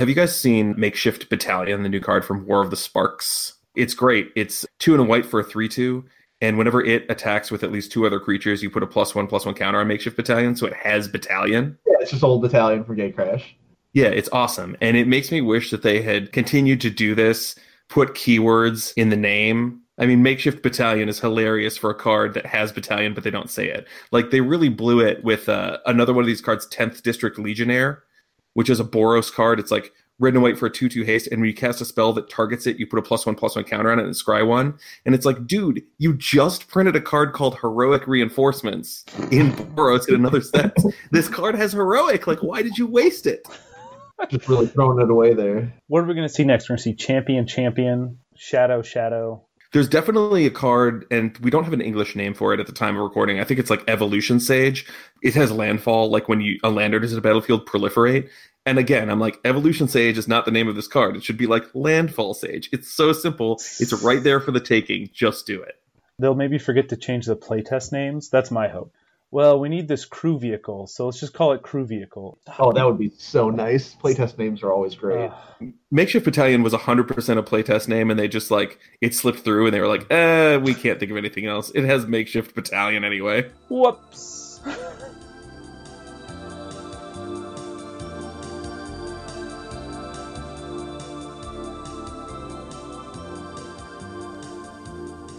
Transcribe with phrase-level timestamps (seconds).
[0.00, 3.58] Have you guys seen Makeshift Battalion, the new card from War of the Sparks?
[3.76, 4.32] It's great.
[4.34, 6.02] It's two and a white for a 3 2.
[6.40, 9.26] And whenever it attacks with at least two other creatures, you put a plus one
[9.26, 10.56] plus one counter on Makeshift Battalion.
[10.56, 11.76] So it has Battalion.
[11.86, 13.42] Yeah, it's just old battalion for Gatecrash.
[13.92, 14.74] Yeah, it's awesome.
[14.80, 17.54] And it makes me wish that they had continued to do this,
[17.90, 19.82] put keywords in the name.
[19.98, 23.50] I mean, Makeshift Battalion is hilarious for a card that has Battalion, but they don't
[23.50, 23.86] say it.
[24.12, 28.02] Like, they really blew it with uh, another one of these cards, 10th District Legionnaire,
[28.54, 29.60] which is a Boros card.
[29.60, 31.26] It's like red and white for a 2 2 haste.
[31.28, 33.56] And when you cast a spell that targets it, you put a plus one plus
[33.56, 34.78] one counter on it and scry one.
[35.04, 40.14] And it's like, dude, you just printed a card called Heroic Reinforcements in Boros in
[40.14, 40.76] another set.
[41.10, 42.26] this card has Heroic.
[42.26, 43.46] Like, why did you waste it?
[44.28, 45.72] Just really throwing it away there.
[45.86, 46.68] What are we going to see next?
[46.68, 49.46] We're going to see Champion, Champion, Shadow, Shadow.
[49.72, 52.72] There's definitely a card, and we don't have an English name for it at the
[52.72, 53.38] time of recording.
[53.38, 54.84] I think it's like Evolution Sage.
[55.22, 58.28] It has landfall, like when you a lander does a battlefield proliferate.
[58.66, 61.16] And again, I'm like, Evolution Sage is not the name of this card.
[61.16, 62.68] It should be like Landfall Sage.
[62.72, 63.54] It's so simple.
[63.78, 65.08] It's right there for the taking.
[65.12, 65.76] Just do it.
[66.18, 68.28] They'll maybe forget to change the playtest names.
[68.28, 68.92] That's my hope.
[69.32, 72.38] Well, we need this crew vehicle, so let's just call it crew vehicle.
[72.58, 73.94] Oh, that would be so nice.
[73.94, 75.30] Playtest names are always great.
[75.30, 79.66] Uh, Makeshift Battalion was 100% a playtest name, and they just like, it slipped through,
[79.66, 81.70] and they were like, eh, we can't think of anything else.
[81.70, 83.48] It has Makeshift Battalion anyway.
[83.68, 84.60] whoops.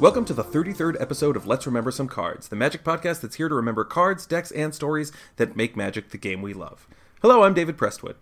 [0.02, 3.47] Welcome to the 33rd episode of Let's Remember Some Cards, the Magic podcast that's here
[3.47, 6.88] to remember cards, decks, and stories that make Magic the game we love.
[7.21, 8.16] Hello, I'm David Prestwood.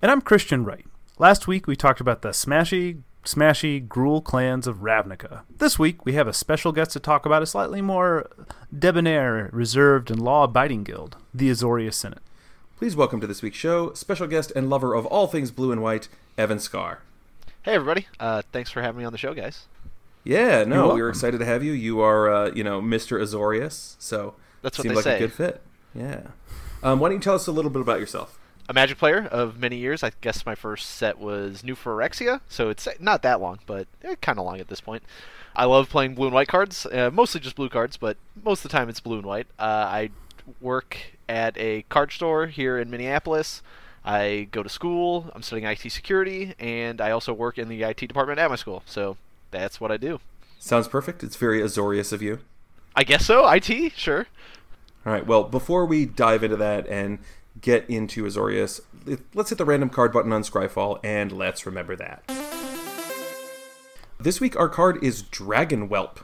[0.00, 0.86] And I'm Christian Wright.
[1.18, 5.40] Last week we talked about the smashy, smashy Gruul clans of Ravnica.
[5.50, 8.30] This week we have a special guest to talk about a slightly more
[8.72, 12.22] debonair, reserved, and law abiding guild, the Azorius Senate.
[12.78, 15.82] Please welcome to this week's show special guest and lover of all things blue and
[15.82, 16.06] white,
[16.38, 16.98] Evan Skaar.
[17.62, 18.06] Hey everybody!
[18.20, 19.66] Uh, thanks for having me on the show, guys.
[20.24, 21.72] Yeah, no, You're we were excited to have you.
[21.72, 23.20] You are, uh, you know, Mr.
[23.20, 25.16] Azorius, so That's what seemed they like say.
[25.16, 25.62] a good fit.
[25.94, 26.22] Yeah.
[26.82, 28.38] Um, why don't you tell us a little bit about yourself?
[28.68, 30.02] A Magic player of many years.
[30.02, 34.14] I guess my first set was New Phyrexia, so it's not that long, but eh,
[34.22, 35.02] kind of long at this point.
[35.54, 38.70] I love playing blue and white cards, uh, mostly just blue cards, but most of
[38.70, 39.46] the time it's blue and white.
[39.58, 40.10] Uh, I
[40.60, 40.96] work
[41.28, 43.62] at a card store here in Minneapolis.
[44.04, 45.30] I go to school.
[45.34, 48.82] I'm studying IT security, and I also work in the IT department at my school.
[48.86, 49.16] So
[49.54, 50.20] that's what I do.
[50.58, 51.22] Sounds perfect.
[51.22, 52.40] It's very Azorius of you.
[52.96, 53.48] I guess so.
[53.48, 54.26] IT, sure.
[55.04, 55.26] All right.
[55.26, 57.18] Well, before we dive into that and
[57.60, 58.80] get into Azorius,
[59.34, 62.24] let's hit the random card button on Scryfall and let's remember that.
[64.18, 66.20] This week, our card is Dragon Whelp.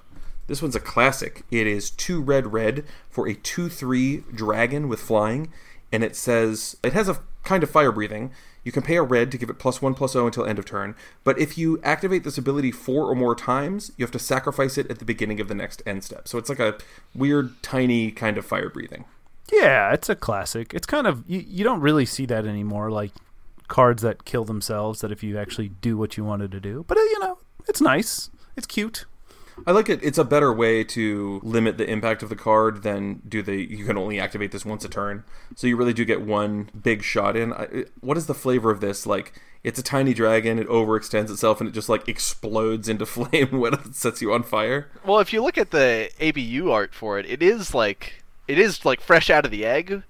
[0.46, 1.44] This one's a classic.
[1.50, 5.52] It is two red red for a 2 3 dragon with flying,
[5.92, 8.32] and it says it has a kind of fire breathing.
[8.64, 10.64] You can pay a red to give it plus 1 plus 0 until end of
[10.64, 10.94] turn,
[11.24, 14.90] but if you activate this ability four or more times, you have to sacrifice it
[14.90, 16.28] at the beginning of the next end step.
[16.28, 16.78] So it's like a
[17.14, 19.04] weird, tiny kind of fire breathing.
[19.52, 20.74] Yeah, it's a classic.
[20.74, 23.12] It's kind of, you, you don't really see that anymore, like
[23.68, 26.84] cards that kill themselves, that if you actually do what you wanted to do.
[26.86, 27.38] But, uh, you know,
[27.68, 28.30] it's nice.
[28.56, 29.06] It's cute.
[29.66, 30.02] I like it.
[30.02, 33.56] It's a better way to limit the impact of the card than do the.
[33.56, 37.02] You can only activate this once a turn, so you really do get one big
[37.02, 37.52] shot in.
[37.52, 39.06] I, what is the flavor of this?
[39.06, 39.32] Like,
[39.62, 40.58] it's a tiny dragon.
[40.58, 44.42] It overextends itself and it just like explodes into flame when it sets you on
[44.42, 44.90] fire.
[45.04, 48.84] Well, if you look at the ABU art for it, it is like it is
[48.84, 50.02] like fresh out of the egg,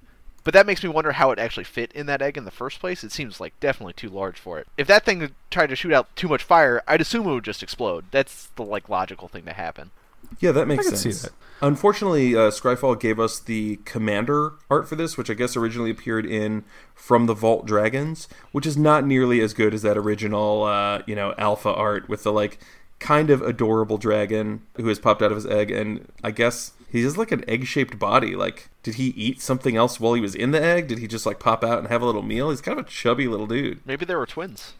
[0.45, 2.81] but that makes me wonder how it actually fit in that egg in the first
[2.81, 3.05] place.
[3.05, 4.67] It seems like definitely too large for it.
[4.77, 7.63] If that thing tried to shoot out too much fire, I'd assume it would just
[7.63, 8.07] explode.
[8.11, 9.91] That's the like logical thing to happen.
[10.39, 11.21] Yeah, that makes I sense.
[11.21, 11.35] see that.
[11.63, 16.25] Unfortunately, uh, Scryfall gave us the commander art for this, which I guess originally appeared
[16.25, 16.65] in
[16.95, 21.15] From the Vault Dragons, which is not nearly as good as that original, uh, you
[21.15, 22.61] know, alpha art with the like
[23.01, 27.03] kind of adorable dragon who has popped out of his egg, and I guess he
[27.03, 28.37] has like an egg-shaped body.
[28.37, 30.87] Like, did he eat something else while he was in the egg?
[30.87, 32.51] Did he just like pop out and have a little meal?
[32.51, 33.81] He's kind of a chubby little dude.
[33.85, 34.75] Maybe there were twins.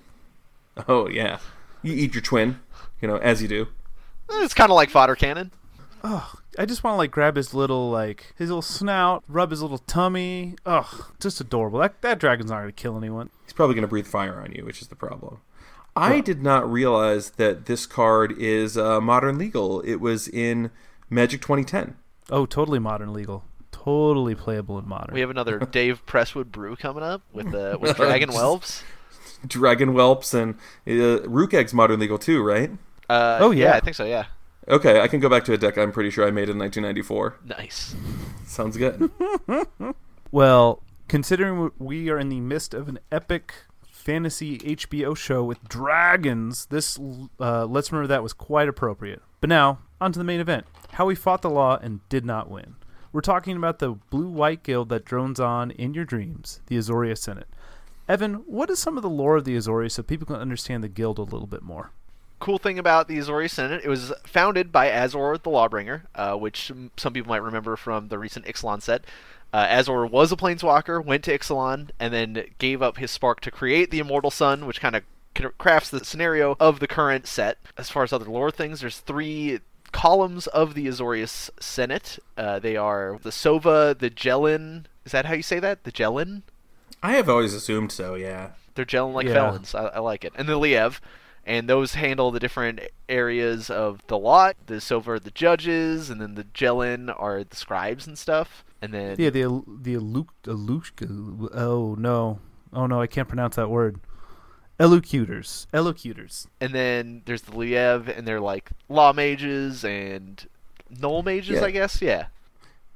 [0.87, 1.39] Oh yeah,
[1.83, 2.61] you eat your twin,
[3.01, 3.69] you know, as you do.
[4.31, 5.51] It's kind of like fodder cannon.
[6.03, 9.63] Oh, I just want to like grab his little like his little snout, rub his
[9.63, 10.57] little tummy.
[10.65, 11.81] Ugh, just adorable.
[11.81, 13.31] That that dragon's not gonna kill anyone.
[13.45, 15.41] He's probably going to breathe fire on you, which is the problem.
[15.97, 19.81] I did not realize that this card is uh, modern legal.
[19.83, 20.71] It was in
[21.09, 21.97] Magic 2010.
[22.31, 23.45] Oh, totally modern legal.
[23.73, 25.15] Totally playable in modern.
[25.15, 28.83] We have another Dave Prestwood brew coming up with uh, with Dragon Whelps.
[29.47, 30.55] Dragon Whelps and
[30.87, 32.71] uh, Roc Egg's modern legal too, right?
[33.09, 33.73] Uh, Oh, yeah.
[33.75, 34.05] I think so.
[34.05, 34.27] Yeah,
[34.69, 37.39] Okay, I can go back to a deck I'm pretty sure I made in 1994.
[37.47, 37.95] nice.
[38.45, 39.11] Sounds good.
[40.33, 43.53] Well, considering we are in the midst of an epic
[44.01, 46.99] fantasy HBO show with dragons, this
[47.39, 49.23] uh, let's remember that was quite appropriate.
[49.41, 52.51] But now, on to the main event how we fought the law and did not
[52.51, 52.77] win.
[53.13, 57.19] We're talking about the blue white guild that drones on in your dreams, the Azorius
[57.19, 57.49] Senate.
[58.09, 60.89] Evan, what is some of the lore of the Azorius so people can understand the
[60.89, 61.93] guild a little bit more?
[62.41, 66.73] cool thing about the Azorius Senate, it was founded by Azor the Lawbringer, uh, which
[66.97, 69.05] some people might remember from the recent Ixalan set.
[69.53, 73.51] Uh, Azor was a planeswalker, went to Ixalan, and then gave up his spark to
[73.51, 75.03] create the Immortal Sun, which kind of
[75.59, 77.59] crafts the scenario of the current set.
[77.77, 79.61] As far as other lore things, there's three
[79.93, 82.19] columns of the Azorius Senate.
[82.37, 84.85] Uh, they are the Sova, the Jelenn.
[85.05, 85.83] Is that how you say that?
[85.85, 86.43] The Jelenn?
[87.03, 88.51] I have always assumed so, yeah.
[88.75, 89.35] They're Jelenn like Yeah.
[89.35, 89.75] felons.
[89.75, 90.33] I, I like it.
[90.37, 91.01] And the Lyev.
[91.51, 94.57] And those handle the different areas of the lot.
[94.67, 98.65] The Sova are the judges, and then the Jelenn are the scribes and stuff.
[98.81, 101.03] And then Yeah, the the Eluk Eluk
[101.53, 102.39] oh no.
[102.73, 103.99] Oh no, I can't pronounce that word.
[104.79, 105.67] Elocutors.
[105.75, 106.47] Elocutors.
[106.61, 110.47] and then there's the Lyev, and they're like law mages and
[110.89, 111.65] null mages, Yeah.
[111.67, 112.01] I guess.
[112.01, 112.27] Yeah.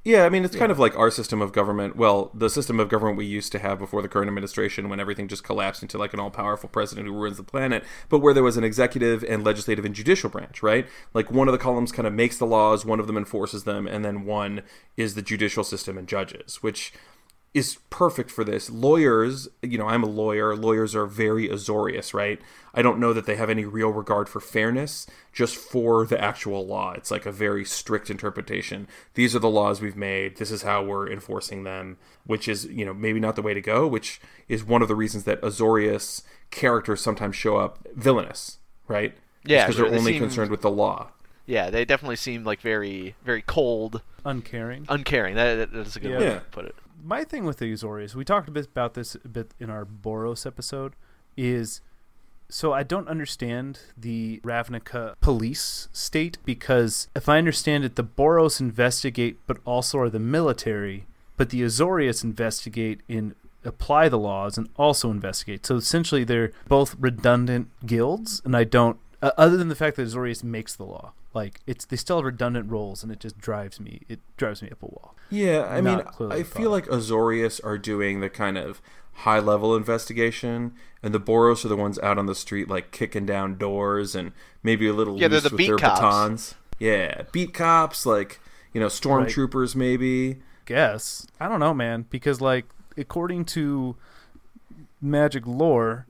[0.06, 1.96] Yeah, I mean, it's kind of like our system of government.
[1.96, 5.28] Well, the system of government we used to have before the current administration, when everything
[5.28, 8.42] just collapsed into like an all powerful president who ruins the planet, but where there
[8.42, 10.86] was an executive and legislative and judicial branch, right?
[11.14, 13.86] Like one of the columns kind of makes the laws, one of them enforces them,
[13.86, 14.60] and then one
[14.98, 16.92] is the judicial system and judges, which
[17.54, 18.68] is perfect for this.
[18.68, 20.56] Lawyers, you know, I'm a lawyer.
[20.56, 22.40] Lawyers are very Azorius, right?
[22.74, 26.66] I don't know that they have any real regard for fairness, just for the actual
[26.66, 26.92] law.
[26.92, 28.88] It's like a very strict interpretation.
[29.14, 30.36] These are the laws we've made.
[30.38, 31.96] This is how we're enforcing them,
[32.26, 34.96] which is, you know, maybe not the way to go, which is one of the
[34.96, 38.58] reasons that Azorius characters sometimes show up villainous,
[38.88, 39.16] right?
[39.44, 41.10] Yeah, because they're they only seem- concerned with the law.
[41.46, 44.86] Yeah, they definitely seem like very, very cold, Uncaring.
[44.88, 45.34] uncaring.
[45.34, 46.18] That, that is a good Yeah.
[46.18, 46.74] way to put it.
[47.04, 49.84] My thing with the Azorius, we talked a bit about this a bit in our
[49.84, 50.94] Boros episode,
[51.36, 51.80] is
[52.48, 58.60] so I don't understand the Ravnica police state because if I understand it, the Boros
[58.60, 61.06] investigate but also are the military,
[61.36, 63.34] but the Azorius investigate in
[63.64, 65.64] apply the laws and also investigate.
[65.64, 70.06] So essentially they're both redundant guilds and I don't uh, other than the fact that
[70.06, 71.12] Azorius makes the law.
[71.32, 74.68] Like it's they still have redundant roles and it just drives me it drives me
[74.70, 75.16] up a wall.
[75.30, 78.80] Yeah, I mean, Not clearly I feel like Azorius are doing the kind of
[79.18, 83.24] high level investigation, and the Boros are the ones out on the street, like kicking
[83.26, 84.32] down doors and
[84.62, 86.00] maybe a little Yeah, they're loose the with beat their cops.
[86.00, 86.54] batons.
[86.78, 88.40] Yeah, beat cops, like
[88.72, 90.40] you know, stormtroopers, maybe.
[90.66, 91.26] guess.
[91.40, 92.66] I don't know, man, because like
[92.96, 93.96] according to
[95.00, 96.06] magic lore,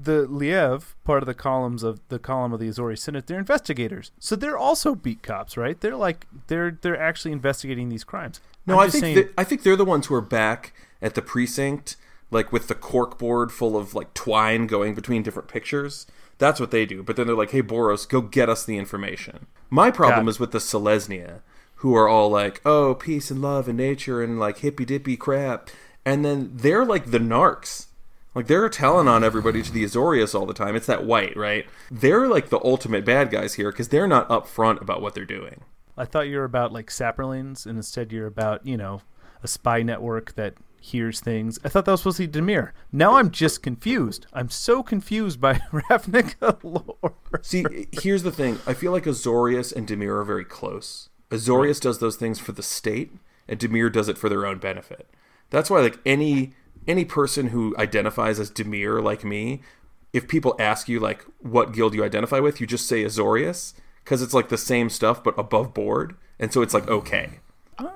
[0.00, 4.10] the Lyev part of the columns of the column of the Azorius Senate, they're investigators.
[4.18, 5.80] So they're also beat cops, right?
[5.80, 8.40] They're like they're they're actually investigating these crimes.
[8.66, 11.22] No, I think saying, that, I think they're the ones who are back at the
[11.22, 11.96] precinct,
[12.30, 16.06] like with the cork board full of like twine going between different pictures.
[16.38, 17.02] That's what they do.
[17.02, 20.30] But then they're like, "Hey, Boros, go get us the information." My problem it.
[20.30, 21.40] is with the Selesnya,
[21.76, 25.70] who are all like, "Oh, peace and love and nature and like hippy dippy crap,"
[26.04, 27.87] and then they're like the narcs.
[28.34, 30.76] Like they're telling on everybody to the Azorius all the time.
[30.76, 31.66] It's that white, right?
[31.90, 35.62] They're like the ultimate bad guys here because they're not upfront about what they're doing.
[35.96, 39.02] I thought you were about like saprolings, and instead you're about you know
[39.42, 41.58] a spy network that hears things.
[41.64, 42.70] I thought that was supposed to be Dimir.
[42.92, 44.26] Now I'm just confused.
[44.32, 47.14] I'm so confused by Ravnica lore.
[47.42, 48.58] See, here's the thing.
[48.66, 51.08] I feel like Azorius and Dimir are very close.
[51.30, 53.12] Azorius does those things for the state,
[53.46, 55.08] and Dimir does it for their own benefit.
[55.50, 56.54] That's why, like any
[56.88, 59.60] any person who identifies as Dimir, like me,
[60.12, 64.22] if people ask you like what guild you identify with, you just say Azorius because
[64.22, 67.40] it's like the same stuff but above board, and so it's like okay.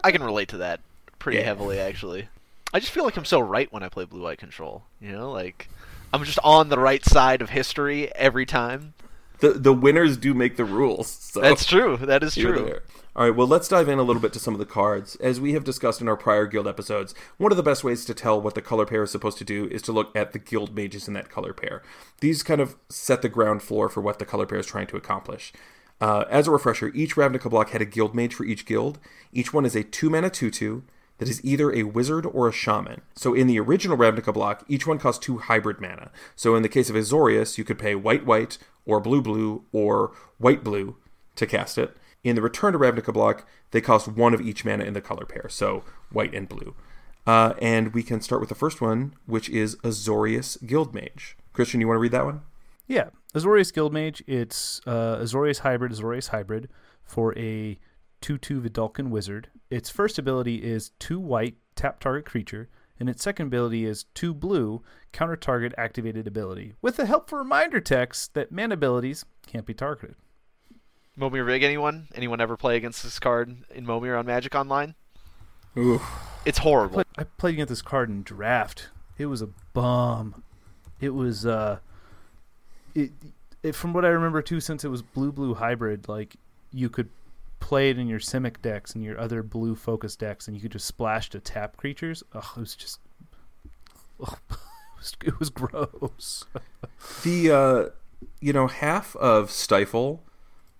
[0.04, 0.80] I can relate to that
[1.18, 1.44] pretty Yeah.
[1.44, 2.28] heavily, actually.
[2.74, 4.84] I just feel like I'm so right when I play Blue White Control.
[5.00, 5.68] You know, like
[6.12, 8.94] I'm just on the right side of history every time.
[9.42, 11.08] The the winners do make the rules.
[11.08, 11.40] So.
[11.40, 11.96] That's true.
[11.96, 12.64] That is true.
[12.64, 12.82] there.
[13.16, 15.16] All right, well, let's dive in a little bit to some of the cards.
[15.16, 18.14] As we have discussed in our prior guild episodes, one of the best ways to
[18.14, 20.76] tell what the color pair is supposed to do is to look at the guild
[20.76, 21.82] mages in that color pair.
[22.20, 24.96] These kind of set the ground floor for what the color pair is trying to
[24.96, 25.52] accomplish.
[26.00, 29.00] Uh, as a refresher, each Ravnica block had a guild mage for each guild.
[29.32, 30.84] Each one is a 2 mana 2 2
[31.22, 33.02] that is either a wizard or a shaman.
[33.14, 36.10] So in the original Ravnica block, each one costs 2 hybrid mana.
[36.36, 40.12] So in the case of Azorius, you could pay white white or blue blue or
[40.38, 40.96] white blue
[41.36, 41.96] to cast it.
[42.24, 45.24] In the Return to Ravnica block, they cost one of each mana in the color
[45.24, 46.74] pair, so white and blue.
[47.26, 51.34] Uh, and we can start with the first one, which is Azorius Guildmage.
[51.52, 52.42] Christian, you want to read that one?
[52.86, 54.22] Yeah, Azorius Guildmage.
[54.26, 56.68] It's uh, Azorius Hybrid, Azorius Hybrid
[57.04, 57.78] for a
[58.22, 59.48] 2 2 Vedalken Wizard.
[59.70, 64.32] Its first ability is 2 white, tap target creature, and its second ability is 2
[64.32, 69.74] blue, counter target activated ability, with a helpful reminder text that mana abilities can't be
[69.74, 70.16] targeted.
[71.18, 72.08] Momir Vig, anyone?
[72.14, 74.94] Anyone ever play against this card in Momir on Magic Online?
[75.76, 76.00] Ooh.
[76.44, 76.96] It's horrible.
[76.96, 78.88] But I played against this card in draft.
[79.18, 80.42] It was a bomb.
[81.00, 81.78] It was uh,
[82.94, 83.10] it,
[83.62, 86.36] it from what I remember too, since it was blue blue hybrid, like
[86.72, 87.10] you could
[87.62, 90.72] play it in your Simic decks and your other blue focus decks, and you could
[90.72, 92.24] just splash to tap creatures.
[92.34, 92.98] Ugh, it was just,
[94.18, 96.44] was, it was gross.
[97.24, 97.88] The uh,
[98.40, 100.22] you know half of stifle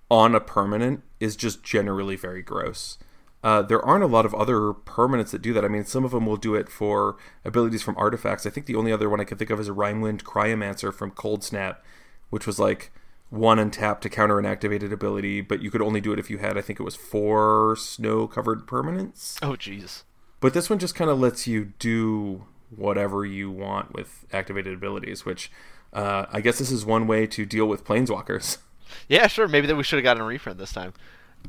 [0.08, 2.96] on a permanent is just generally very gross.
[3.42, 5.64] Uh, there aren't a lot of other permanents that do that.
[5.64, 8.46] I mean, some of them will do it for abilities from artifacts.
[8.46, 11.10] I think the only other one I can think of is a Rimewind Cryomancer from
[11.10, 11.84] Cold Snap,
[12.30, 12.92] which was like
[13.32, 16.36] one untap to counter an activated ability, but you could only do it if you
[16.36, 19.38] had, I think it was four snow covered permanents.
[19.40, 20.02] Oh, jeez.
[20.40, 22.44] But this one just kind of lets you do
[22.76, 25.50] whatever you want with activated abilities, which
[25.94, 28.58] uh, I guess this is one way to deal with planeswalkers.
[29.08, 29.48] Yeah, sure.
[29.48, 30.92] Maybe that we should have gotten a reprint this time.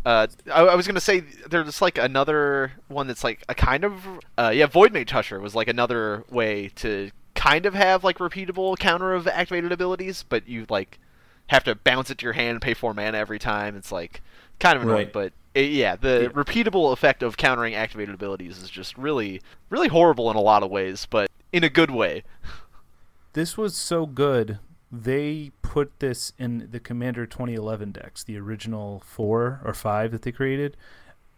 [0.06, 4.08] Uh, I, I was gonna say there's like another one that's like a kind of
[4.38, 9.14] uh, yeah, Voidmage Husher was like another way to kind of have like repeatable counter
[9.14, 11.00] of activated abilities, but you like
[11.48, 13.76] have to bounce it to your hand and pay four mana every time.
[13.76, 14.22] It's like
[14.60, 15.14] kind of annoying, Right.
[15.14, 20.30] but it, yeah, the repeatable effect of countering activated abilities is just really really horrible
[20.32, 22.24] in a lot of ways, but in a good way.
[23.34, 24.60] this was so good.
[24.92, 30.32] They put this in the Commander 2011 decks, the original four or five that they
[30.32, 30.78] created,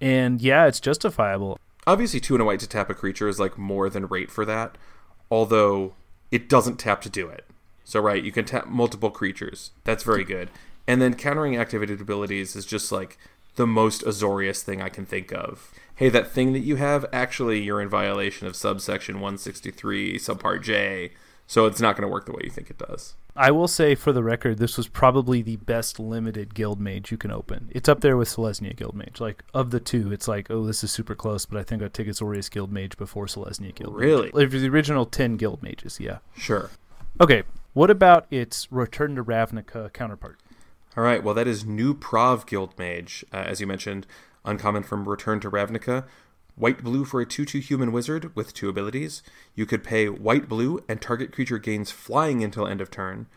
[0.01, 1.57] and yeah, it's justifiable.
[1.87, 4.43] Obviously, two and a white to tap a creature is like more than rate for
[4.45, 4.77] that,
[5.31, 5.93] although
[6.31, 7.45] it doesn't tap to do it.
[7.85, 9.71] So, right, you can tap multiple creatures.
[9.85, 10.49] That's very good.
[10.87, 13.17] And then countering activated abilities is just like
[13.55, 15.71] the most Azorius thing I can think of.
[15.95, 21.11] Hey, that thing that you have, actually, you're in violation of subsection 163, subpart J,
[21.47, 23.13] so it's not going to work the way you think it does.
[23.37, 27.17] I will say, for the record, this was probably the best limited guild mage you
[27.17, 27.69] can open.
[27.71, 29.19] It's up there with Selesnya guild mage.
[29.19, 31.93] Like of the two, it's like, oh, this is super close, but I think I'd
[31.93, 33.93] take Azorius guild mage before Selesnya guild.
[33.93, 34.01] mage.
[34.01, 34.31] Really?
[34.33, 36.19] Like the original ten guild mages, yeah.
[36.37, 36.69] Sure.
[37.19, 37.43] Okay,
[37.75, 40.39] what about its Return to Ravnica counterpart?
[40.95, 44.07] All right, well, that is New Prahv Guild Mage, uh, as you mentioned,
[44.45, 46.05] uncommon from Return to Ravnica.
[46.55, 49.21] White blue for a 2 2 human wizard with two abilities.
[49.55, 53.27] You could pay white blue and target creature gains flying until end of turn.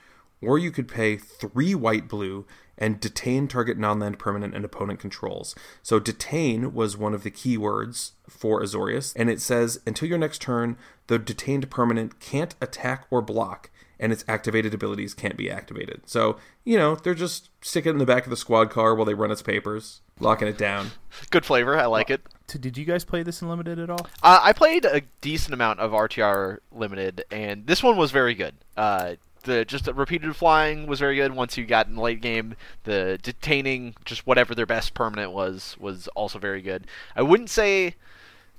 [0.41, 2.47] Or you could pay three white blue
[2.79, 5.57] and detain target non land permanent and opponent controls.
[5.83, 10.41] So, detain was one of the keywords for Azorius, and it says until your next
[10.41, 10.77] turn,
[11.09, 16.03] the detained permanent can't attack or block and its activated abilities can't be activated.
[16.07, 19.05] So, you know, they're just sticking it in the back of the squad car while
[19.05, 20.93] they run its papers, locking it down.
[21.31, 21.79] Good flavor.
[21.79, 22.23] I like it.
[22.47, 24.07] Did you guys play this in limited at all?
[24.23, 28.55] Uh, I played a decent amount of RTR Limited, and this one was very good.
[28.77, 31.33] Uh, the just the repeated flying was very good.
[31.33, 35.77] Once you got in the late game, the detaining, just whatever their best permanent was,
[35.79, 36.87] was also very good.
[37.15, 37.97] I wouldn't say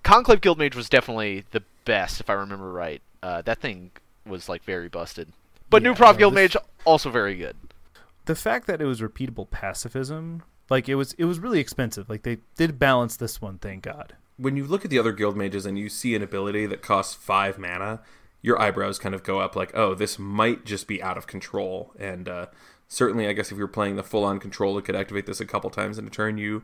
[0.04, 3.02] Conclave Guildmage was definitely the best, if I remember right.
[3.22, 3.92] Uh, that thing
[4.30, 5.34] was like very busted,
[5.70, 7.56] but Yeah, New Prahv no, this- Guildmage also very good.
[8.26, 12.10] The fact that it was repeatable pacifism, like it was, it was really expensive.
[12.10, 14.16] Like they did balance this one, thank God.
[14.38, 17.16] When you look at the other guild mages and you see an ability that costs
[17.16, 18.02] five mana,
[18.42, 21.92] your eyebrows kind of go up like, oh, this might just be out of control.
[22.00, 22.46] And uh,
[22.88, 25.46] certainly, I guess if you're playing the full on control, it could activate this a
[25.46, 26.38] couple times in a turn.
[26.38, 26.64] You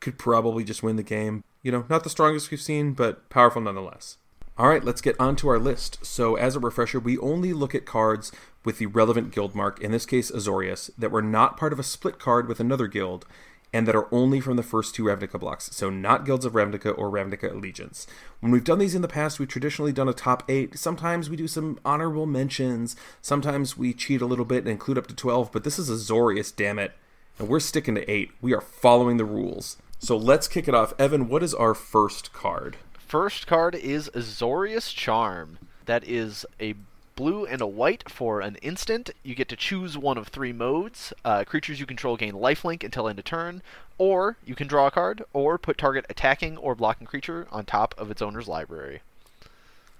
[0.00, 1.44] could probably just win the game.
[1.62, 4.16] You know, not the strongest we've seen, but powerful nonetheless.
[4.62, 6.06] All right, let's get on to our list.
[6.06, 8.30] So, as a refresher, we only look at cards
[8.64, 11.82] with the relevant guild mark, in this case Azorius, that were not part of a
[11.82, 13.26] split card with another guild,
[13.72, 16.96] and that are only from the first two Ravnica blocks, so not Guilds of Ravnica
[16.96, 18.06] or Ravnica Allegiance.
[18.38, 20.78] When we've done these in the past, we've traditionally done a top eight.
[20.78, 25.08] Sometimes we do some honorable mentions, sometimes we cheat a little bit and include up
[25.08, 26.92] to 12, but this is Azorius, damn it.
[27.36, 28.30] And we're sticking to eight.
[28.40, 29.76] We are following the rules.
[29.98, 30.94] So let's kick it off.
[31.00, 32.76] Evan, what is our first card?
[33.12, 35.58] First card is Azorius Charm.
[35.84, 36.74] That is a
[37.14, 39.10] blue and a white for an instant.
[39.22, 41.12] You get to choose one of three modes.
[41.22, 43.60] Uh, creatures you control gain lifelink until end of turn,
[43.98, 47.94] or you can draw a card, or put target attacking or blocking creature on top
[47.98, 49.02] of its owner's library.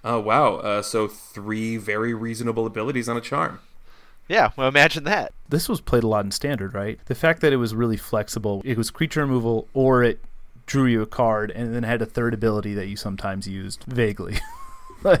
[0.03, 0.55] Oh, wow.
[0.55, 3.59] Uh, so three very reasonable abilities on a charm.
[4.27, 5.33] Yeah, well, imagine that.
[5.47, 6.97] This was played a lot in standard, right?
[7.05, 10.19] The fact that it was really flexible, it was creature removal or it
[10.65, 14.37] drew you a card and then had a third ability that you sometimes used vaguely.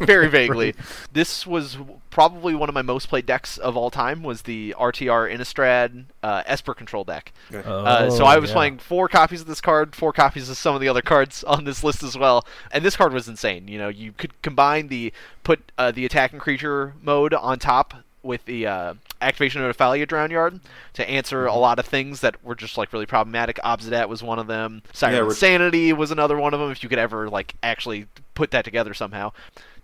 [0.01, 0.73] very vaguely.
[1.11, 1.77] This was
[2.09, 4.23] probably one of my most played decks of all time.
[4.23, 7.33] Was the RTR Innistrad uh, Esper control deck.
[7.53, 8.55] Uh, so Oh, I was yeah.
[8.55, 11.65] playing four copies of this card, four copies of some of the other cards on
[11.65, 12.45] this list as well.
[12.71, 13.67] And this card was insane.
[13.67, 15.11] You know, you could combine the
[15.43, 18.93] put uh, the attacking creature mode on top with the uh,
[19.23, 20.61] activation of Nephalia Drownyard
[20.93, 21.59] to answer a mm-hmm.
[21.59, 23.59] lot of things that were just like really problematic.
[23.63, 24.83] Obzedat was one of them.
[24.93, 26.71] Siren Yeah, Insanity was another one of them.
[26.71, 29.31] If you could ever like actually put that together somehow.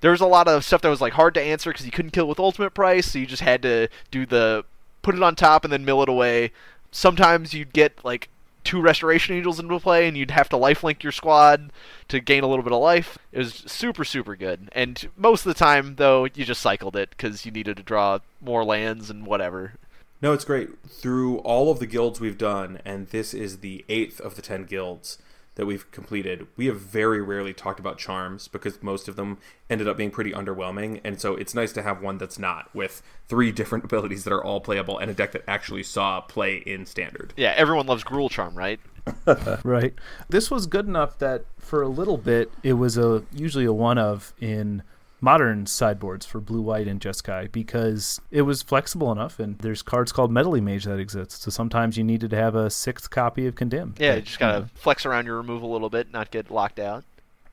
[0.01, 2.11] There was a lot of stuff that was like hard to answer because you couldn't
[2.11, 4.65] kill with ultimate price, so you just had to do the
[5.01, 6.51] put it on top and then mill it away.
[6.91, 8.29] Sometimes you'd get like
[8.69, 11.71] two restoration angels into play and you'd have to lifelink your squad
[12.07, 13.17] to gain a little bit of life.
[13.31, 14.69] It was super super good.
[14.73, 18.19] And most of the time though, you just cycled it cuz you needed to draw
[18.39, 19.73] more lands and whatever.
[20.21, 20.69] No, it's great.
[20.87, 24.65] Through all of the guilds we've done, and this is the eighth of the ten
[24.65, 25.17] guilds
[25.59, 29.37] that we've completed, we have very rarely talked about charms because most of them
[29.69, 31.01] ended up being pretty underwhelming.
[31.03, 34.41] And so it's nice to have one that's not, with three different abilities that are
[34.41, 37.33] all playable and a deck that actually saw play in standard.
[37.35, 38.79] Yeah, everyone loves Gruul Charm, right?
[39.63, 39.95] Right.
[40.29, 43.97] This was good enough that for a little bit it was a usually a one
[43.97, 44.83] of in
[45.21, 50.11] modern sideboards for blue white and Jeskai because it was flexible enough and there's cards
[50.11, 51.41] called Meddling Mage that exist.
[51.41, 53.95] So sometimes you needed to have a sixth copy of Condemn.
[53.97, 57.03] Yeah, you just gotta flex around your removal a little bit, not get locked out.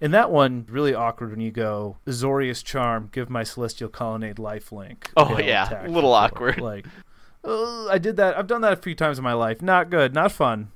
[0.01, 5.07] And that one really awkward when you go Azorius Charm, give my Celestial Colonnade lifelink.
[5.17, 6.61] Oh, yeah, a little awkward.
[6.61, 6.87] Like,
[7.43, 8.37] I did that.
[8.37, 9.63] I've done that a few times in my life.
[9.63, 10.13] Not good.
[10.13, 10.71] Not fun.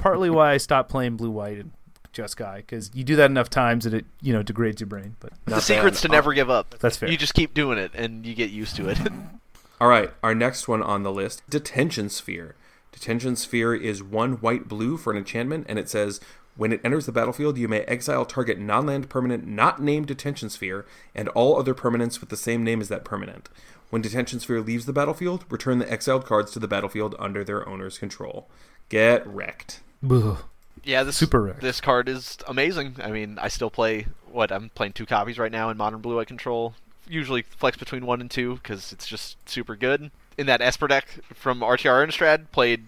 [0.00, 1.70] Partly why I stopped playing blue white and
[2.14, 5.16] Jeskai because you do that enough times that it you know degrades your brain.
[5.20, 6.76] But the Not secret's to never give up.
[6.80, 7.10] that's fair.
[7.10, 8.98] You just keep doing it and you get used to it.
[9.80, 12.54] All right, our next one on the list Detention Sphere.
[12.92, 16.20] Detention Sphere is one white blue for an enchantment, and it says
[16.56, 20.48] when it enters the battlefield, you may exile target non land permanent not named Detention
[20.48, 23.48] Sphere and all other permanents with the same name as that permanent.
[23.90, 27.68] When Detention Sphere leaves the battlefield, return the exiled cards to the battlefield under their
[27.68, 28.48] owner's control.
[28.88, 29.80] Get wrecked.
[30.08, 30.38] Ugh.
[30.82, 31.56] Yeah, this Super.
[31.60, 32.96] This card is amazing.
[33.02, 36.16] I mean, I still play what I'm playing two copies right now in Modern Blue
[36.16, 36.74] White Control.
[37.08, 40.10] Usually flex between one and two because it's just super good.
[40.36, 42.86] In that Esper deck from RTR Innistrad, played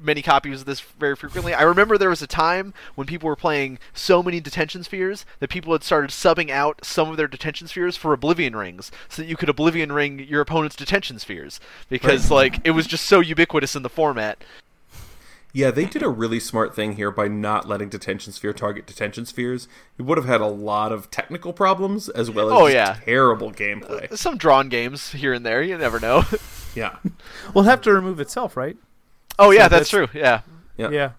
[0.00, 1.54] many copies of this very frequently.
[1.54, 5.50] I remember there was a time when people were playing so many detention spheres that
[5.50, 9.28] people had started subbing out some of their detention spheres for oblivion rings so that
[9.28, 13.74] you could oblivion ring your opponent's detention spheres because like it was just so ubiquitous
[13.76, 14.42] in the format.
[15.56, 19.24] Yeah, they did a really smart thing here by not letting Detention Sphere target Detention
[19.24, 19.68] Spheres.
[19.96, 23.04] It would have had a lot of technical problems as well as Oh, just yeah.
[23.06, 24.14] terrible gameplay.
[24.14, 26.24] Some drawn games here and there, you never know.
[26.74, 26.96] Yeah.
[27.02, 27.12] Well,
[27.52, 28.76] it'll have to remove itself, right?
[29.38, 30.08] oh yeah, So that's true.
[30.12, 30.42] Yeah.
[30.76, 30.90] Yeah.
[30.90, 31.10] Yeah.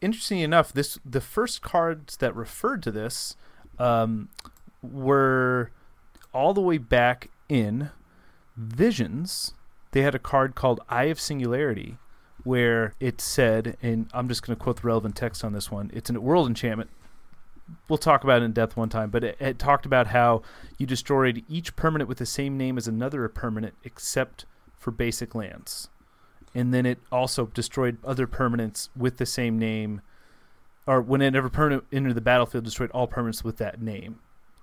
[0.00, 3.36] Interesting enough, this the first cards that referred to this
[3.78, 4.30] um,
[4.82, 5.70] were
[6.32, 7.90] all the way back in
[8.56, 9.52] Visions.
[9.90, 11.98] They had a card called Eye of Singularity,
[12.48, 15.90] where it said, and I'm just going to quote the relevant text on this one.
[15.92, 16.90] It's a world enchantment.
[17.88, 20.42] We'll talk about it in depth one time, but it, it talked about how
[20.78, 24.46] you destroyed each permanent with the same name as another permanent, except
[24.78, 25.88] for basic lands
[26.54, 30.00] and then it also destroyed other permanents with the same name,
[30.86, 34.20] or whenever permanent entered the battlefield, destroyed all permanents with that name.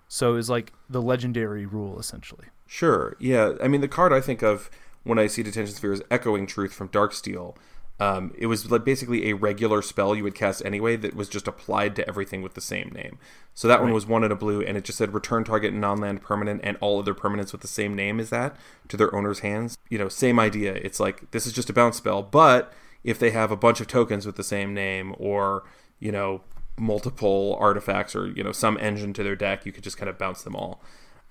[0.07, 2.47] So it was like the legendary rule, essentially.
[2.67, 3.15] Sure.
[3.19, 3.53] Yeah.
[3.61, 4.69] I mean, the card I think of
[5.03, 7.55] when I see Detention Sphere is Echoing Truth from Darksteel.
[7.99, 11.47] Um, it was like basically a regular spell you would cast anyway that was just
[11.47, 13.17] applied to everything with the same name.
[13.53, 16.21] So that one was one in a blue, and it just said return target non-land
[16.21, 18.57] permanent and all other permanents with the same name as that
[18.89, 19.77] to their owner's hands.
[19.89, 20.73] You know, same idea.
[20.73, 22.73] It's like this is just a bounce spell, but
[23.05, 25.63] if they have a bunch of tokens with the same name or
[25.99, 26.41] you know
[26.77, 30.17] multiple artifacts or you know some engine to their deck, you could just kind of
[30.17, 30.81] bounce them all.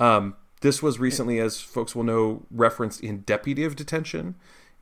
[0.01, 4.35] Um, this was recently, as folks will know, referenced in Deputy of Detention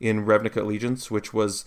[0.03, 1.63] in Ravnica Allegiance, which was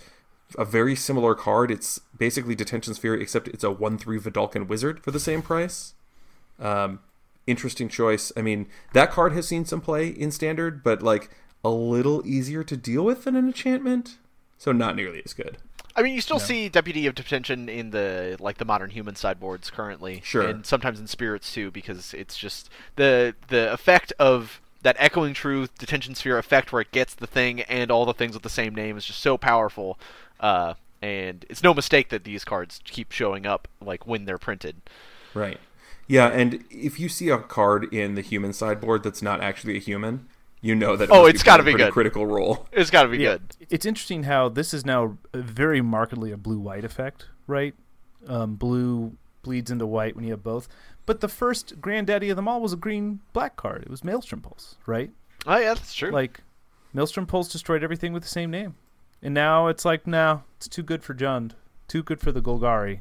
[0.59, 1.71] a very similar card.
[1.71, 5.95] It's basically Detention Sphere, except it's a 1 3 Vedalken Wizard for the same price.
[6.61, 7.01] Um,
[7.47, 8.31] interesting choice.
[8.37, 11.31] I mean, that card has seen some play in Standard, but like
[11.65, 14.19] a little easier to deal with than an enchantment.
[14.59, 15.57] So not nearly as good.
[15.97, 19.71] I mean, you still see Deputy of Detention in the like the modern human sideboards
[19.71, 20.47] currently, Sure.
[20.47, 25.77] and sometimes in spirits too, because it's just the the effect of that echoing truth
[25.79, 28.73] detention sphere effect where it gets the thing and all the things with the same
[28.73, 29.99] name is just so powerful.
[30.39, 34.77] Uh, and it's no mistake that these cards keep showing up like when they're printed.
[35.35, 35.59] Right.
[36.07, 39.81] Yeah, and if you see a card in the human sideboard that's not actually a
[39.81, 40.29] human,
[40.61, 41.93] you know that it Oh, it's gotta be a good.
[41.93, 42.69] critical role.
[42.71, 43.43] It's got to be good.
[43.69, 47.75] It's interesting how this is now very markedly a blue white effect, right?
[48.29, 50.69] Um, blue bleeds into white when you have both.
[51.07, 53.83] But the first granddaddy of them all was a green black card.
[53.83, 55.11] It was Maelstrom Pulse, right?
[55.47, 56.11] Oh yeah, that's true.
[56.11, 56.41] Like
[56.93, 58.75] Maelstrom Pulse destroyed everything with the same name.
[59.23, 61.53] And now it's like, no, it's too good for Jund.
[61.89, 63.01] Too good for the Golgari.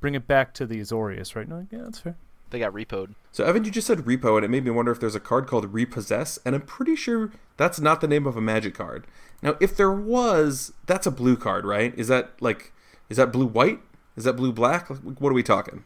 [0.00, 1.48] Bring it back to the Azorius, right?
[1.48, 2.16] No, like, yeah, that's fair.
[2.50, 3.14] they got repoed.
[3.32, 5.46] So Evan, you just said repo, and it made me wonder if there's a card
[5.46, 9.06] called repossess, and I'm pretty sure that's not the name of a magic card.
[9.42, 11.94] Now, if there was, that's a blue card, right?
[11.98, 12.72] Is that like,
[13.08, 13.80] is that blue white?
[14.16, 14.90] Is that blue black?
[14.90, 15.84] Like, What are we talking?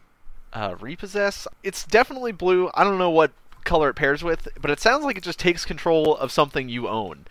[0.56, 1.46] Uh, repossess.
[1.62, 2.70] It's definitely blue.
[2.72, 3.32] I don't know what
[3.64, 6.88] color it pairs with, but it sounds like it just takes control of something you
[6.88, 7.26] own,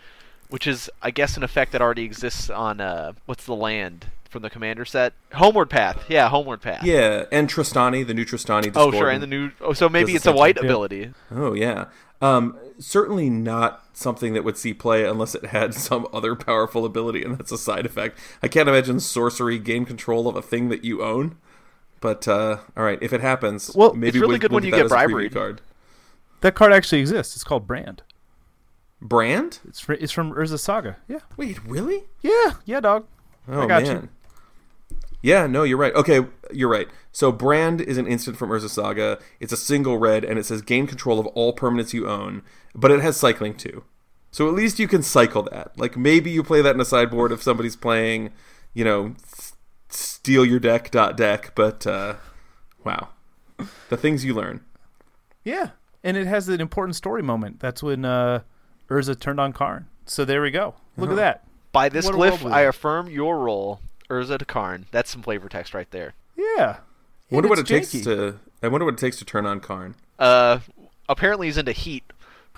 [0.48, 4.42] which is, I guess, an effect that already exists on uh, what's the land from
[4.42, 5.12] the commander set?
[5.32, 6.04] Homeward Path.
[6.08, 6.84] Yeah, Homeward Path.
[6.84, 8.70] Yeah, and Trostani, the new Trostani.
[8.76, 9.50] Oh, sure, and the new.
[9.60, 11.10] Oh, so maybe it's a white ability.
[11.32, 11.86] Oh yeah.
[12.22, 17.24] Um, certainly not something that would see play unless it had some other powerful ability,
[17.24, 18.20] and that's a side effect.
[18.40, 21.38] I can't imagine sorcery gain control of a thing that you own.
[22.06, 24.64] But uh, all right, if it happens, Well, maybe it's really we'll- good we'll when
[24.64, 25.28] you get bribery.
[25.28, 25.60] card.
[26.40, 27.34] That card actually exists.
[27.34, 28.02] It's called Brand.
[29.02, 29.58] Brand?
[29.66, 30.98] It's fr- it's from Urza Saga.
[31.08, 31.18] Yeah.
[31.36, 32.04] Wait, really?
[32.22, 33.06] Yeah, yeah, dog.
[33.48, 33.88] Oh got you.
[33.94, 34.08] man.
[35.20, 35.92] Yeah, no, you're right.
[35.96, 36.20] Okay,
[36.52, 36.86] you're right.
[37.10, 39.18] So Brand is an instant from Urza Saga.
[39.40, 42.42] It's a single red, and it says gain control of all permanents you own,
[42.72, 43.82] but it has cycling too.
[44.30, 45.76] So at least you can cycle that.
[45.76, 48.30] Like maybe you play that in a sideboard if somebody's playing,
[48.74, 49.14] you know,
[49.96, 51.52] steal your deck dot deck.
[51.54, 52.16] But uh,
[52.84, 53.08] wow,
[53.88, 54.60] the things you learn.
[55.44, 55.70] Yeah,
[56.04, 57.60] and it has an important story moment.
[57.60, 58.42] That's when uh,
[58.88, 59.86] Urza turned on Karn.
[60.04, 60.74] So there we go.
[60.96, 61.44] Look at that.
[61.72, 64.86] By this What glyph, I affirm your role, Urza to Karn.
[64.90, 66.14] That's some flavor text right there.
[66.36, 66.78] Yeah.
[67.30, 68.38] I wonder what it it's takes to.
[68.62, 69.94] I wonder what it takes to turn on Karn.
[70.18, 70.60] Uh,
[71.08, 72.04] apparently he's into heat.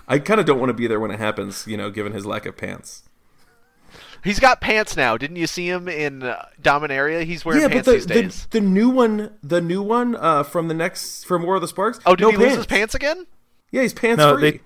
[0.07, 1.67] I kind of don't want to be there when it happens.
[1.67, 3.08] You know, given his lack of pants.
[4.23, 5.17] He's got pants now.
[5.17, 7.23] Didn't you see him in uh, Dominaria?
[7.23, 8.47] He's wearing yeah, pants but the, these days.
[8.51, 11.67] the the new one, the new one uh, from the next from War of the
[11.67, 11.99] Sparks.
[12.05, 12.49] oh, did no he pants.
[12.49, 13.27] lose his pants again?
[13.71, 14.51] Yeah, he's pants No, free.
[14.51, 14.59] they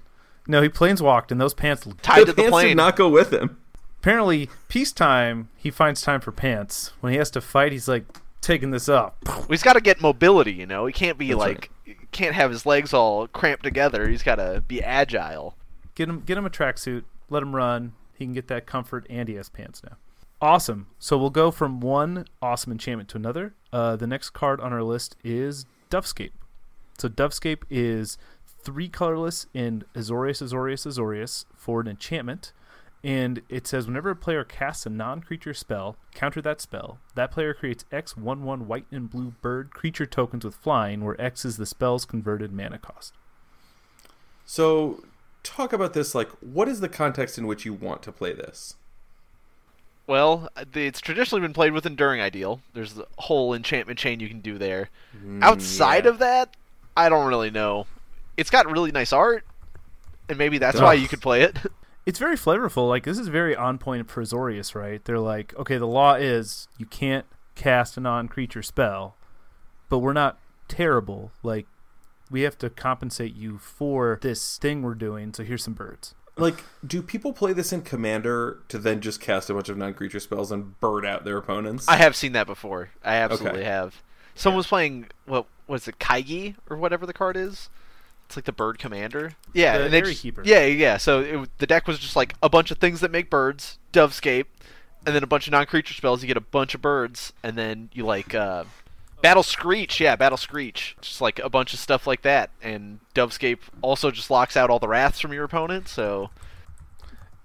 [0.47, 1.87] no, he planeswalked, and those pants.
[2.01, 2.67] Tied the to the pants plane.
[2.69, 3.57] did not go with him.
[4.01, 6.91] Apparently, peacetime, he finds time for pants.
[6.99, 8.03] When he has to fight, he's like
[8.41, 9.15] taking this up.
[9.25, 10.51] Well, he's got to get mobility.
[10.51, 11.71] You know, he can't be That's like
[12.11, 14.07] can't have his legs all cramped together.
[14.09, 15.55] He's got to be agile.
[15.95, 17.03] Get him, get him a tracksuit.
[17.29, 17.93] Let him run.
[18.13, 19.97] He can get that comfort, and he has pants now.
[20.41, 20.87] Awesome.
[20.99, 23.53] So we'll go from one awesome enchantment to another.
[23.71, 26.31] Uh, the next card on our list is Dovescape.
[26.97, 28.17] So Dovescape is
[28.61, 32.51] three colorless in Azorius, Azorius, Azorius for an enchantment.
[33.05, 36.99] And it says whenever a player casts a non creature spell, counter that spell.
[37.15, 41.19] That player creates X 1 1 white and blue bird creature tokens with flying, where
[41.19, 43.13] X is the spell's converted mana cost.
[44.45, 45.03] So,
[45.43, 46.15] talk about this.
[46.15, 48.75] Like, what is the context in which you want to play this?
[50.07, 52.59] Well, uh, it's traditionally been played with Enduring Ideal.
[52.73, 54.89] There's the whole enchantment chain you can do there.
[55.41, 56.09] Outside yeah.
[56.09, 56.55] of that,
[56.97, 57.87] I don't really know.
[58.35, 59.45] It's got really nice art,
[60.27, 61.57] and maybe that's why you could play it.
[62.05, 62.89] it's very flavorful.
[62.89, 65.03] Like this is very on point for Azorius, right?
[65.05, 67.25] They're like, okay, the law is you can't
[67.55, 69.15] cast a non-creature spell,
[69.89, 71.31] but we're not terrible.
[71.43, 71.67] Like
[72.33, 75.31] we have to compensate you for this thing we're doing.
[75.35, 76.15] So here's some birds.
[76.35, 80.19] Like, do people play this in Commander to then just cast a bunch of non-creature
[80.19, 81.87] spells and bird out their opponents?
[81.87, 82.89] I have seen that before.
[83.05, 83.69] I absolutely Okay.
[83.69, 84.01] have.
[84.33, 87.69] Someone was playing what was it, Kangee or whatever the card is.
[88.25, 89.33] It's like the bird commander.
[89.53, 90.41] Yeah, The and they just- Keeper.
[90.43, 90.97] Yeah, yeah.
[90.97, 94.45] So it, the deck was just like a bunch of things that make birds, Dovescape,
[95.05, 96.23] and then a bunch of non-creature spells.
[96.23, 98.63] You get a bunch of birds, and then you like uh,
[99.23, 99.99] Battle Screech.
[100.01, 100.95] Yeah, Battle Screech.
[101.01, 102.51] Just like a bunch of stuff like that.
[102.61, 105.87] And Dovescape also just locks out all the wraths from your opponent.
[105.87, 106.29] So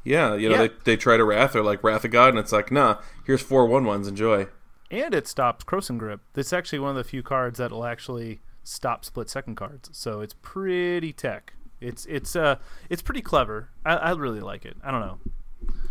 [0.05, 0.69] yeah, you know, Yeah.
[0.69, 3.43] They, they try to Wrath, they're like Wrath of God, and it's like, nah, here's
[3.43, 4.49] four one ones, enjoy.
[4.91, 6.21] And it stops Krosan Grip.
[6.35, 9.91] It's actually one of the few cards that'll actually stop split second cards.
[9.93, 11.53] So it's pretty tech.
[11.81, 12.57] It's it's uh
[12.91, 13.69] it's pretty clever.
[13.87, 14.77] I, I really like it.
[14.83, 15.19] I don't know.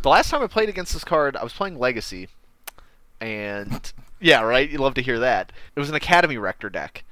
[0.02, 2.28] the last time I played against this card, I was playing Legacy,
[3.21, 4.69] and yeah, right.
[4.69, 5.51] You love to hear that.
[5.75, 7.03] It was an Academy Rector deck.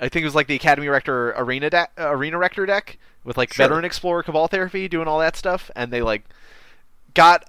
[0.00, 3.52] I think it was like the Academy Rector Arena deck, Arena Rector deck with like
[3.52, 3.64] Sure.
[3.64, 6.24] Veteran Explorer, Cabal Therapy, doing all that stuff, and they like
[7.14, 7.48] got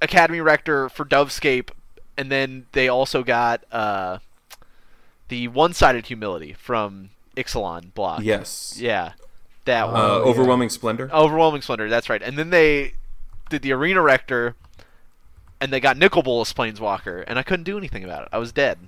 [0.00, 1.70] Academy Rector for Dovescape,
[2.16, 4.18] and then they also got uh,
[5.28, 8.22] the one-sided Humility from Ixalan block.
[8.22, 8.76] Yes.
[8.80, 9.12] yeah,
[9.64, 9.96] that one.
[9.96, 10.14] Uh, yeah.
[10.14, 11.10] overwhelming splendor.
[11.12, 12.22] Overwhelming Splendor, that's right.
[12.22, 12.94] And then they
[13.50, 14.54] did the Arena Rector,
[15.60, 18.28] and they got Nicol Bolas Planeswalker, and I couldn't do anything about it.
[18.32, 18.78] I was dead.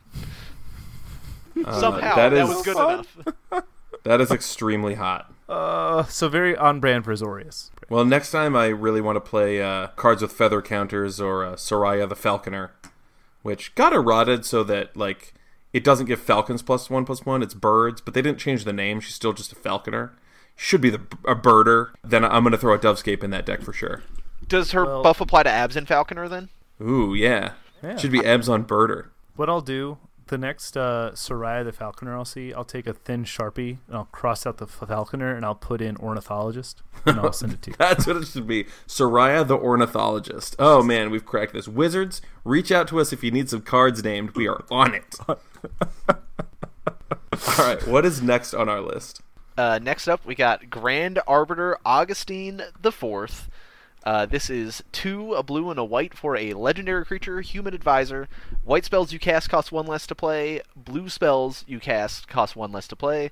[1.65, 2.93] Uh, Somehow, that that, is was good fun.
[3.53, 3.65] enough.
[4.05, 5.33] that is extremely hot.
[5.49, 7.71] Uh, so very on brand for Azorius.
[7.89, 11.53] Well, next time I really want to play uh, cards with feather counters or uh,
[11.57, 12.71] Soraya the Falconer,
[13.43, 15.35] which got eroded so that like
[15.73, 17.43] It doesn't give falcons plus one plus one.
[17.43, 19.01] It's birds, but they didn't change the name.
[19.01, 20.13] She's still just a falconer.
[20.55, 21.91] Should be the a birder.
[22.05, 24.03] Then I'm going to throw a dovescape in that deck for sure.
[24.47, 26.49] Does her Well- buff apply to abs and falconer then?
[26.81, 27.53] Ooh, yeah.
[27.83, 27.97] Yeah.
[27.97, 29.09] Should be Ebs on birder.
[29.37, 33.25] What I'll do, the next uh, Soraya the Falconer I'll see, I'll take a thin
[33.25, 37.53] Sharpie and I'll cross out the Falconer and I'll put in Ornithologist and I'll send
[37.55, 37.77] it to you.
[37.79, 38.65] That's what it should be.
[38.87, 40.57] Soraya the ornithologist.
[40.59, 41.67] Oh man, we've cracked this.
[41.67, 44.37] Wizards, reach out to us if you need some cards named.
[44.37, 45.17] We are on it.
[45.29, 45.37] All
[47.59, 49.23] right, what is next on our list?
[49.57, 53.50] Uh, next up, we got Grand Arbiter Augustine the Fourth.
[54.05, 58.29] Uh, this is two, a blue and a white for a legendary creature, human advisor.
[58.65, 60.63] White spells you cast cost one less to play.
[60.75, 63.31] Blue spells you cast cost one less to play.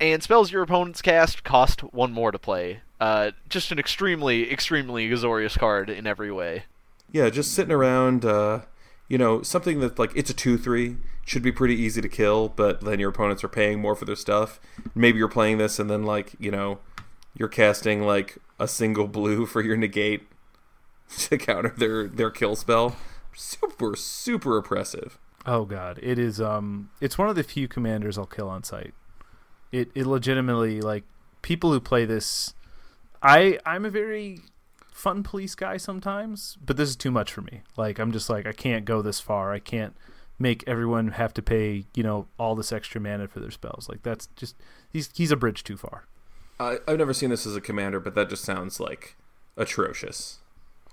[0.00, 2.82] And spells your opponents cast cost one more to play.
[3.00, 6.64] Uh, just an extremely, extremely Azorius card in every way.
[7.10, 8.24] Yeah, just sitting around.
[8.24, 8.60] Uh,
[9.08, 12.48] you know, something that like it's a two three should be pretty easy to kill,
[12.50, 14.60] but then your opponents are paying more for their stuff.
[14.94, 16.78] Maybe you're playing this and then like you know,
[17.34, 20.28] you're casting like a single blue for your negate
[21.18, 22.96] to counter their their kill spell.
[23.34, 25.18] Super super oppressive.
[25.46, 28.94] Oh god, it is um it's one of the few commanders I'll kill on sight.
[29.72, 31.04] It it legitimately like
[31.42, 32.54] people who play this
[33.22, 34.40] I I'm a very
[34.92, 37.62] fun police guy sometimes, but this is too much for me.
[37.76, 39.52] Like I'm just like I can't go this far.
[39.52, 39.96] I can't
[40.38, 43.88] make everyone have to pay, you know, all this extra mana for their spells.
[43.88, 44.56] Like that's just
[44.90, 46.06] he's he's a bridge too far.
[46.60, 49.16] I, I've never seen this as a commander, but that just sounds like
[49.56, 50.38] atrocious.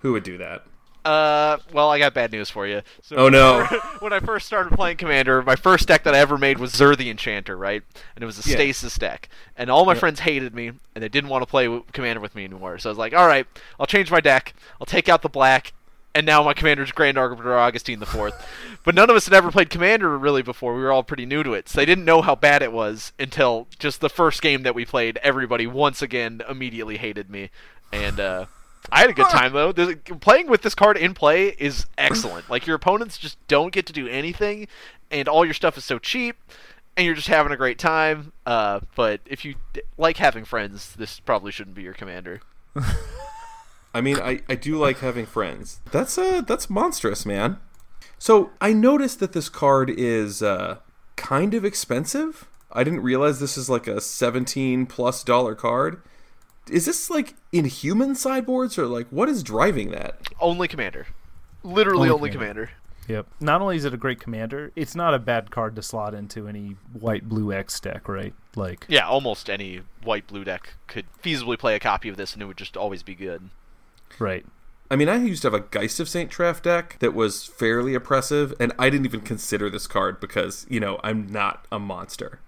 [0.01, 0.65] Who would do that?
[1.03, 2.81] Uh, well, I got bad news for you.
[3.03, 3.63] So Oh, no.
[3.99, 6.95] when I first started playing Commander, my first deck that I ever made was Zur
[6.95, 7.83] the Enchanter, right?
[8.15, 8.55] And it was a Yeah.
[8.55, 9.29] stasis deck.
[9.55, 9.99] And all my Yeah.
[9.99, 12.79] friends hated me, and they didn't want to play Commander with me anymore.
[12.79, 13.45] So I was like, all right,
[13.79, 14.55] I'll change my deck.
[14.81, 15.73] I'll take out the black,
[16.15, 18.33] and now my Commander's Grand Arbiter Augustine the Fourth.
[18.83, 20.73] but none of us had ever played Commander really before.
[20.75, 23.11] We were all pretty new to it, so they didn't know how bad it was
[23.19, 25.17] until just the first game that we played.
[25.21, 27.51] Everybody once again immediately hated me,
[27.91, 28.45] and uh,
[28.91, 29.71] I had a good time though.
[29.71, 32.49] There's- playing with this card in play is excellent.
[32.49, 34.67] Like your opponents just don't get to do anything,
[35.11, 36.37] and all your stuff is so cheap,
[36.95, 38.31] and you're just having a great time.
[38.45, 42.41] Uh, but if you d- like having friends, this probably shouldn't be your commander.
[43.95, 45.79] I mean, I, I do like having friends.
[45.89, 47.57] That's uh that's monstrous, man.
[48.19, 50.79] So I noticed that this card is uh
[51.15, 52.49] kind of expensive.
[52.73, 56.01] I didn't realize this is like a seventeen plus dollar card.
[56.69, 60.19] Is this like inhuman sideboards or like what is driving that?
[60.41, 61.07] Only commander,
[61.63, 62.65] literally Only only, commander.
[62.65, 62.81] commander.
[63.07, 63.27] Yep.
[63.39, 66.47] Not only is it a great commander, it's not a bad card to slot into
[66.49, 68.33] any white blue X deck, right?
[68.57, 72.41] Like Yeah, almost any white blue deck could feasibly play a copy of this, and
[72.41, 73.51] it would just always be good.
[74.19, 74.45] Right.
[74.89, 77.95] I mean, I used to have a Geist of Saint Traft deck that was fairly
[77.95, 82.39] oppressive, and I didn't even consider this card because, you know, I'm not a monster.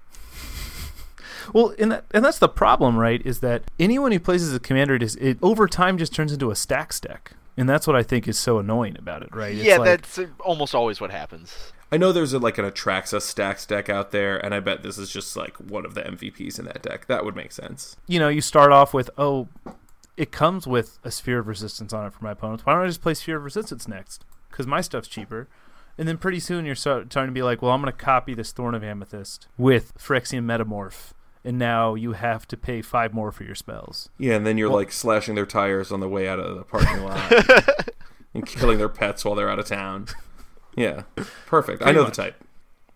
[1.53, 3.25] Well, and that, and that's the problem, right?
[3.25, 6.33] Is that anyone who plays as a commander, it, is, it over time just turns
[6.33, 9.55] into a stacks deck, and that's what I think is so annoying about it, right?
[9.55, 11.71] It's yeah, like- that's uh, almost always what happens.
[11.89, 14.97] I know there's a, like an Atraxa stacks deck out there, and I bet this
[14.97, 17.07] is just like one of the MVPs in that deck.
[17.07, 17.95] That would make sense.
[18.07, 19.47] you know, you start off with, oh,
[20.17, 22.65] it comes with a sphere of resistance on it for my opponents.
[22.65, 24.25] Why don't I just play sphere of resistance next?
[24.49, 25.47] Because my stuff's cheaper.
[25.97, 28.33] And then pretty soon you're start, starting to be like, well, I'm going to copy
[28.33, 31.13] this Thorn of Amethyst with Phyrexian Metamorph.
[31.43, 34.09] And now you have to pay five more for your spells.
[34.17, 37.03] Yeah, and then you're like slashing their tires on the way out of the parking
[37.03, 37.31] lot
[38.33, 40.07] and killing their pets while they're out of town.
[40.75, 41.03] Yeah,
[41.45, 41.81] perfect.
[41.83, 42.15] I know much.
[42.15, 42.43] the type.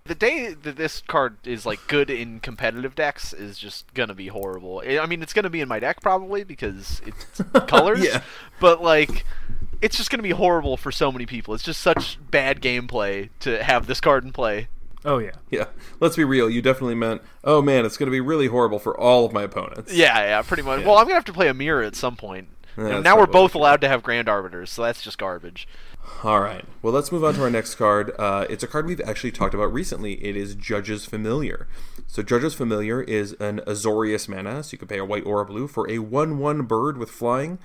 [0.05, 4.27] The day that this card is like good in competitive decks is just gonna be
[4.27, 4.83] horrible.
[4.85, 8.03] I I mean, it's gonna be in my deck probably because it's colors.
[8.03, 8.21] Yeah.
[8.59, 9.25] But like,
[9.81, 11.53] it's just gonna be horrible for so many people.
[11.53, 14.67] It's just such bad gameplay to have this card in play.
[15.03, 15.31] Oh, yeah.
[15.49, 15.65] Yeah,
[15.99, 16.49] let's be real.
[16.49, 19.43] You definitely meant, oh man, it's going to be really horrible for all of my
[19.43, 19.91] opponents.
[19.93, 20.81] Yeah, yeah, pretty much.
[20.81, 20.87] Yeah.
[20.87, 22.49] Well, I'm gonna have to play a mirror at some point.
[22.77, 25.67] Yeah, now we're both allowed to have Grand Arbiters, so that's just garbage.
[26.23, 26.65] All right.
[26.81, 28.11] Well, let's move on to our next card.
[28.19, 30.23] Uh, it's a card we've actually talked about recently.
[30.23, 31.67] It is Judge's Familiar.
[32.05, 35.45] So, Judge's Familiar is an Azorius mana, so you can pay a white or a
[35.45, 37.57] blue for a 1 1 bird with flying.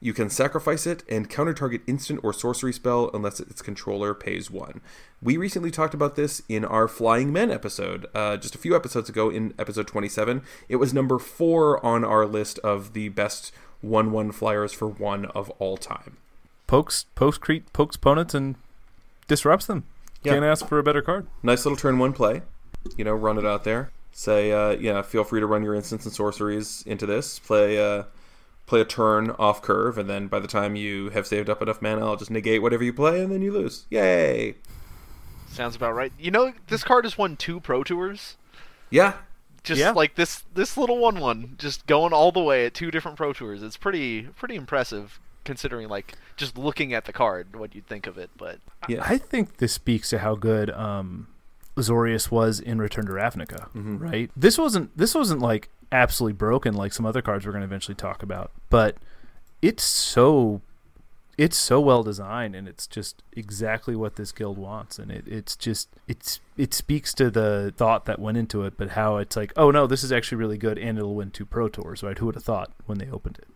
[0.00, 4.50] You can sacrifice it and counter target instant or sorcery spell unless its controller pays
[4.50, 4.80] one.
[5.22, 9.08] We recently talked about this in our Flying Men episode, uh, just a few episodes
[9.08, 10.42] ago in episode 27.
[10.68, 15.26] It was number four on our list of the best 1 1 flyers for one
[15.26, 16.16] of all time.
[16.70, 18.54] Pokes, pokes, cre- pokes opponents and
[19.26, 19.82] disrupts them.
[20.22, 20.34] Yeah.
[20.34, 21.26] Can't ask for a better card.
[21.42, 22.42] nice little turn one play.
[22.96, 23.90] You know, run it out there.
[24.12, 27.40] Say, uh, yeah, feel free to run your instants and sorceries into this.
[27.40, 28.04] Play, uh,
[28.66, 31.82] play a turn off curve, and then by the time you have saved up enough
[31.82, 33.86] mana, I'll just negate whatever you play, and then you lose.
[33.90, 34.54] Yay!
[35.48, 36.12] Sounds about right.
[36.20, 38.36] You know, this card has won two Pro Tours.
[38.90, 39.14] Yeah,
[39.64, 39.90] Just Yeah.
[39.90, 43.32] like this, this little one one, just going all the way at two different Pro
[43.32, 43.60] Tours.
[43.60, 48.18] It's pretty, pretty impressive considering like just looking at the card, what you'd think of
[48.18, 48.30] it.
[48.36, 49.02] But yeah.
[49.04, 51.28] I think this speaks to how good um,
[51.76, 53.70] Azorius was in Return to Ravnica.
[53.72, 54.00] Mhm.
[54.00, 54.30] Right.
[54.36, 54.96] This wasn't.
[54.96, 58.50] This wasn't like absolutely broken like some other cards we're going to eventually talk about,
[58.68, 58.96] but
[59.62, 60.60] it's so.
[61.38, 65.56] It's so well designed, and it's just exactly what this guild wants, and it, it's
[65.56, 69.54] just it's it speaks to the thought that went into it, but how it's like,
[69.56, 72.18] oh no, this is actually really good, and it'll win two pro tours, right?
[72.18, 73.48] Who would have thought when they opened it?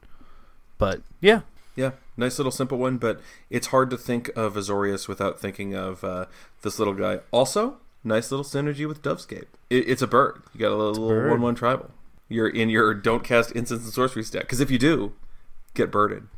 [0.78, 1.40] But yeah,
[1.76, 6.04] Yeah, nice little simple one, but it's hard to think of Azorius without thinking of
[6.04, 6.26] uh,
[6.62, 7.20] this little guy.
[7.32, 9.46] Also, nice little synergy with Dovescape.
[9.70, 10.42] It, it's a bird.
[10.52, 11.90] You got a little one-one tribal.
[12.28, 15.12] You're in your don't cast instants and sorcery stack because if you do,
[15.74, 16.28] get birded.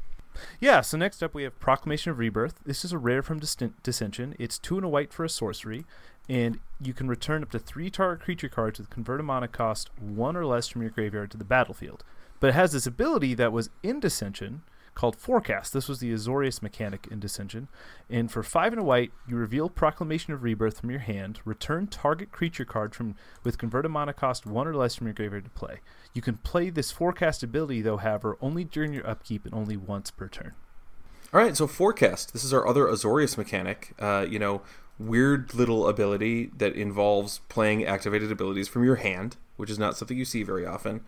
[0.61, 2.61] Yeah, so next up we have Proclamation of Rebirth.
[2.65, 4.35] This is a rare from Distin- Dissension.
[4.39, 5.85] It's two and a white for a sorcery,
[6.29, 10.37] and you can return up to three target creature cards with converted mana cost one
[10.37, 12.05] or less from your graveyard to the battlefield.
[12.39, 14.63] But it has this ability that was in Dissension
[14.97, 15.73] called Forecast.
[15.73, 17.69] This was the Azorius mechanic in Dissension.
[18.11, 21.87] And for five and a white, you reveal Proclamation of Rebirth from your hand, return
[21.87, 25.51] target creature card from with converted mana cost one or less from your graveyard to
[25.51, 25.79] play.
[26.13, 30.11] You can play this Forecast ability, though, however, only during your upkeep and only once
[30.11, 30.55] per turn.
[31.33, 32.33] All right, so forecast.
[32.33, 33.93] This is our other Azorius mechanic.
[33.99, 34.63] Uh, you know,
[34.99, 40.17] weird little ability that involves playing activated abilities from your hand, which is not something
[40.17, 41.03] you see very often.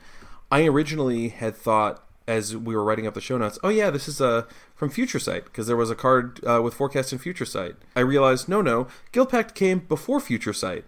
[0.50, 4.06] I originally had thought, as we were writing up the show notes, oh yeah, this
[4.06, 4.42] is uh,
[4.76, 7.74] from Future Sight because there was a card uh, with forecast in Future Sight.
[7.96, 10.84] I realized, no, no, Guildpact came before Future Sight.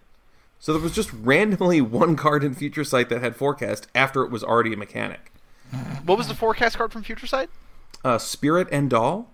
[0.59, 4.31] So there was just randomly one card in Future Sight that had forecast after it
[4.31, 5.31] was already a mechanic.
[6.05, 7.49] what was the forecast card from Future Sight?
[8.03, 9.29] uh, Spirit en-Dal.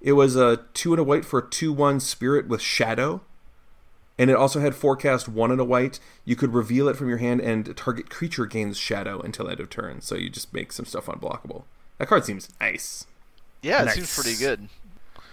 [0.00, 3.22] It was a two and a white for a two one Spirit with Shadow,
[4.18, 6.00] and it also had forecast one and a white.
[6.24, 9.70] You could reveal it from your hand, and target creature gains Shadow until end of
[9.70, 10.00] turn.
[10.00, 11.62] So you just make some stuff unblockable.
[11.98, 13.06] That card seems nice.
[13.62, 13.94] Yeah, it Nice.
[13.94, 14.68] seems pretty good.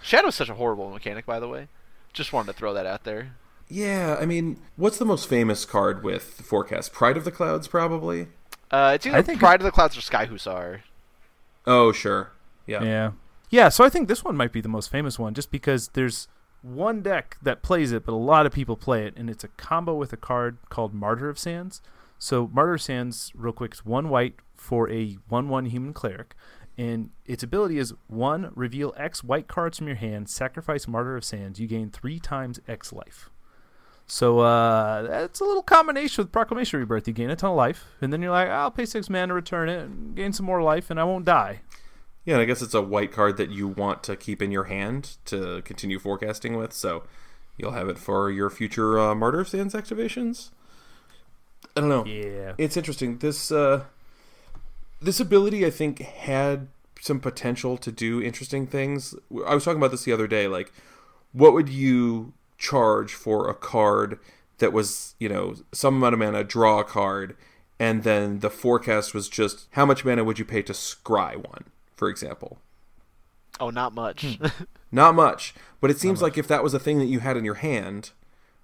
[0.02, 1.68] Shadow's such a horrible mechanic, by the way.
[2.12, 3.32] Just wanted to throw that out there.
[3.68, 6.92] Yeah, I mean, what's the most famous card with forecast?
[6.92, 8.28] Pride of the Clouds, probably.
[8.70, 10.82] Uh, it's either I think- Pride of the Clouds or Sky Hussar.
[11.66, 12.30] Oh, sure.
[12.66, 12.82] Yeah.
[12.82, 13.10] Yeah.
[13.50, 16.26] Yeah, so I think this one might be the most famous one just because there's
[16.62, 19.48] one deck that plays it, but a lot of people play it, and it's a
[19.48, 21.80] combo with a card called Martyr of Sands.
[22.18, 26.34] So Martyr of Sands, real quick, is one white for a 1 1 human cleric.
[26.78, 31.24] And its ability is one, reveal X white cards from your hand, sacrifice Martyr of
[31.24, 31.58] Sands.
[31.58, 33.30] You gain three times X life.
[34.06, 37.08] So uh, that's a little combination with Proclamation Rebirth.
[37.08, 39.34] You gain a ton of life, and then you're like, I'll pay six mana to
[39.34, 41.60] return it, and gain some more life, and I won't die.
[42.26, 44.64] Yeah, and I guess it's a white card that you want to keep in your
[44.64, 47.04] hand to continue forecasting with, so
[47.56, 50.50] you'll have it for your future uh, Martyr of Sands activations.
[51.74, 52.04] I don't know.
[52.04, 52.52] Yeah.
[52.58, 53.18] It's interesting.
[53.18, 53.84] This uh,
[55.00, 56.68] this ability, I think, had
[57.00, 59.14] some potential to do interesting things.
[59.46, 60.48] I was talking about this the other day.
[60.48, 60.72] Like,
[61.32, 64.18] what would you charge for a card
[64.58, 67.36] that was, you know, some amount of mana, draw a card,
[67.78, 71.64] and then the forecast was just how much mana would you pay to scry one,
[71.96, 72.58] for example?
[73.58, 74.38] Oh, not much.
[74.92, 77.44] Not much, but it seems like if that was a thing that you had in
[77.44, 78.12] your hand,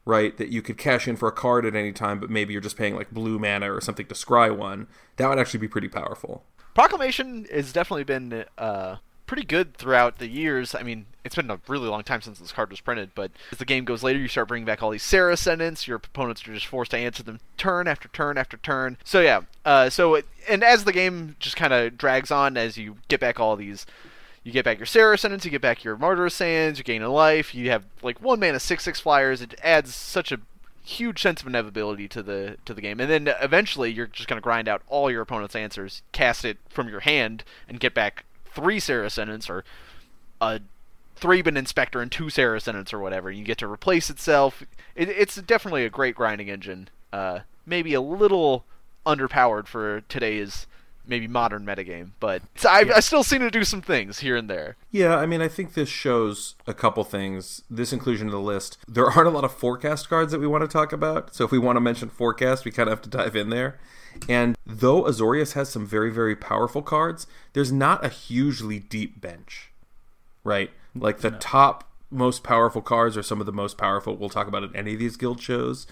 [0.05, 2.63] right, that you could cash in for a card at any time, but maybe you're
[2.63, 5.89] just paying like blue mana or something to scry one, that would actually be pretty
[5.89, 6.45] powerful.
[6.75, 10.75] Proclamation has definitely been uh, pretty good throughout the years.
[10.75, 13.59] I mean, it's been a really long time since this card was printed, but as
[13.59, 15.87] the game goes later, you start bringing back all these Serra Ascendants.
[15.87, 18.99] Your opponents are just forced to answer them turn after turn after turn.
[19.05, 22.77] So yeah, uh, so it, and as the game just kind of drags on, as
[22.77, 23.87] you get back all these.
[24.45, 27.09] You get back your Serra Ascendants, you get back your Martyr Sands, you gain a
[27.09, 29.41] life, you have like one mana six six flyers.
[29.41, 30.41] It adds such a
[30.85, 32.99] huge sense of inevitability to the to the game.
[32.99, 36.89] And then eventually you're just gonna grind out all your opponent's answers, cast it from
[36.89, 39.65] your hand, and get back three Serra Ascendants or
[40.41, 40.61] a
[41.21, 43.31] Thraben Inspector and two Serra Ascendants or whatever.
[43.31, 44.63] You get to replace itself.
[44.95, 46.89] It, it's definitely a great grinding engine.
[47.13, 48.65] Uh, maybe a little
[49.07, 50.67] underpowered for today's
[51.07, 54.49] maybe modern metagame, but so I, I still seem to do some things here and
[54.49, 54.77] there.
[54.91, 57.63] Yeah, I mean, I think this shows a couple things.
[57.71, 60.63] This inclusion of the list, there aren't a lot of forecast cards that we want
[60.63, 61.35] to talk about.
[61.35, 63.79] So if we want to mention forecast, we kind of have to dive in there.
[64.29, 69.73] And though Azorius has some very, very powerful cards, there's not a hugely deep bench,
[70.45, 70.71] right?
[70.95, 74.63] Like the top most powerful cards are some of the most powerful we'll talk about
[74.63, 75.87] at any of these guild shows.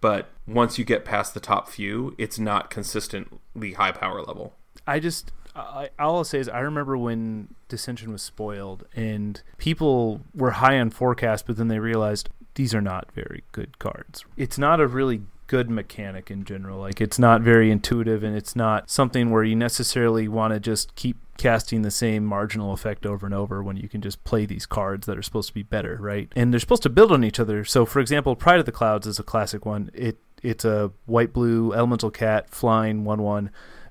[0.00, 4.54] But once you get past the top few, it's not consistently high power level.
[4.86, 10.20] I just I, all I'll say is I remember when Dissension was spoiled and people
[10.34, 14.24] were high on forecast, but then they realized, these are not very good cards.
[14.36, 16.78] It's not a really good mechanic in general.
[16.78, 20.94] Like it's not very intuitive and it's not something where you necessarily want to just
[20.94, 24.66] keep casting the same marginal effect over and over when you can just play these
[24.66, 26.32] cards that are supposed to be better, right?
[26.34, 27.64] And they're supposed to build on each other.
[27.64, 29.90] So for example, Pride of the Clouds is a classic one.
[29.92, 33.50] It it's a white blue elemental cat flying one one,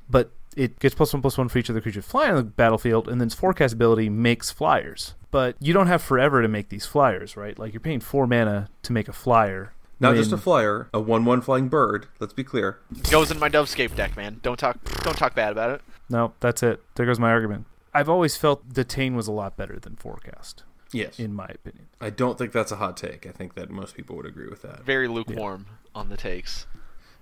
[0.10, 3.08] but it gets plus one plus one for each other creature flying on the battlefield,
[3.08, 5.16] and then its forecast ability makes flyers.
[5.32, 7.60] But you don't have forever to make these flyers, right?
[7.60, 9.74] Like you're paying four mana to make a flyer.
[10.00, 12.08] Not just a flyer, a one-one flying bird.
[12.20, 12.80] Let's be clear.
[13.10, 14.39] Goes in my Dovescape deck, man.
[14.43, 15.82] Don't talk don't talk bad about it.
[16.10, 16.82] No, that's it.
[16.96, 17.66] There goes my argument.
[17.93, 21.18] I've always felt Detain was a lot better than Forecast, Yes.
[21.18, 21.88] in my opinion.
[22.02, 23.26] I don't think that's a hot take.
[23.26, 24.84] I think that most people would agree with that.
[24.84, 25.66] Very lukewarm
[25.96, 26.68] on the takes.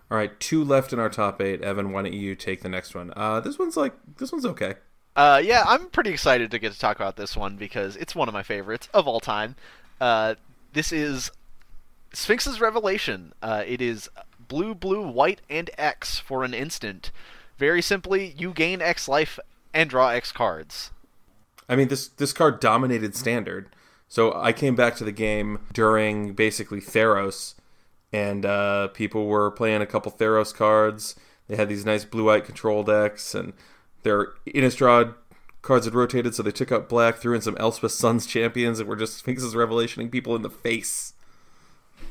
[0.10, 1.62] All right, two left in our top eight.
[1.62, 3.14] Evan, why don't you take the next one?
[3.16, 4.76] Uh, this one's like this one's okay.
[5.16, 8.28] Uh, yeah, I'm pretty excited to get to talk about this one because it's one
[8.28, 9.56] of my favorites of all time.
[10.02, 10.34] Uh,
[10.74, 11.32] this is
[12.14, 13.34] Sphinx's Revelation.
[13.42, 14.10] Uh, it is
[14.48, 17.12] blue, blue, white, and X for an instant.
[17.58, 19.40] Very simply, you gain X life
[19.74, 20.92] and draw X cards.
[21.68, 23.70] I mean, this this card dominated standard.
[24.08, 27.56] So I came back to the game during basically Theros,
[28.12, 31.16] and uh, people were playing a couple Theros cards.
[31.48, 33.54] They had these nice blue-white control decks, and
[34.04, 35.16] their Innistrad
[35.64, 38.88] cards had rotated, so they took out black, threw in some Elspeth Suns champions, and
[38.88, 41.14] were just Sphinx's Revelationing people in the face.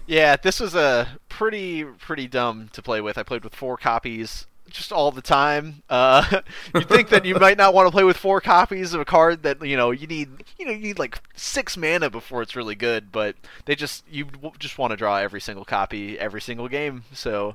[0.06, 3.16] Yeah, this was a pretty pretty dumb to play with.
[3.18, 5.82] I played with four copies just all the time.
[5.88, 6.40] Uh,
[6.74, 9.42] you'd think that you might not want to play with four copies of a card
[9.42, 10.28] that you know you need
[10.58, 13.36] you know you need like six mana before it's really good, but
[13.66, 14.26] they just you
[14.58, 17.04] just want to draw every single copy every single game.
[17.12, 17.54] So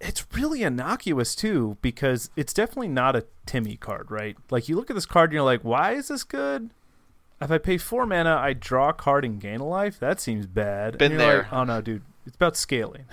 [0.00, 4.36] It's really innocuous too because it's definitely not a Timmy card, right?
[4.50, 6.70] Like you look at this card and you're like, why is this good?
[7.40, 9.98] If I pay four mana, I draw a card and gain a life.
[9.98, 10.98] That seems bad.
[10.98, 11.38] Been there.
[11.44, 13.06] like, oh no, dude, it's about scaling.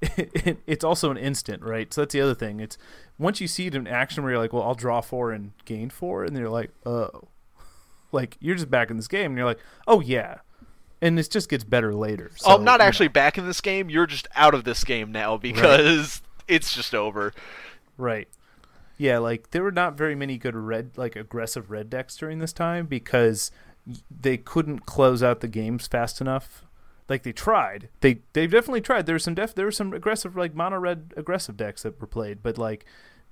[0.00, 1.92] it, it- it's also an instant, right?
[1.92, 2.60] So that's the other thing.
[2.60, 2.78] It's
[3.18, 5.90] once you see it in action where you're like, well, I'll draw four and gain
[5.90, 7.10] four, and you're like, oh,
[8.12, 10.38] like you're just back in this game, and you're like, oh yeah,
[11.02, 12.30] and it just gets better later.
[12.46, 12.84] oh, I'm not you know.
[12.84, 13.90] actually back in this game.
[13.90, 17.32] You're just out of this game now because it's just over.
[17.96, 18.28] Right.
[18.98, 22.52] Yeah, like there were not very many good red, like aggressive red decks during this
[22.52, 23.50] time because
[24.10, 26.64] they couldn't close out the games fast enough.
[27.08, 29.06] Like they tried, they they've definitely tried.
[29.06, 32.06] There were some def, there were some aggressive like mono red aggressive decks that were
[32.06, 32.84] played, but like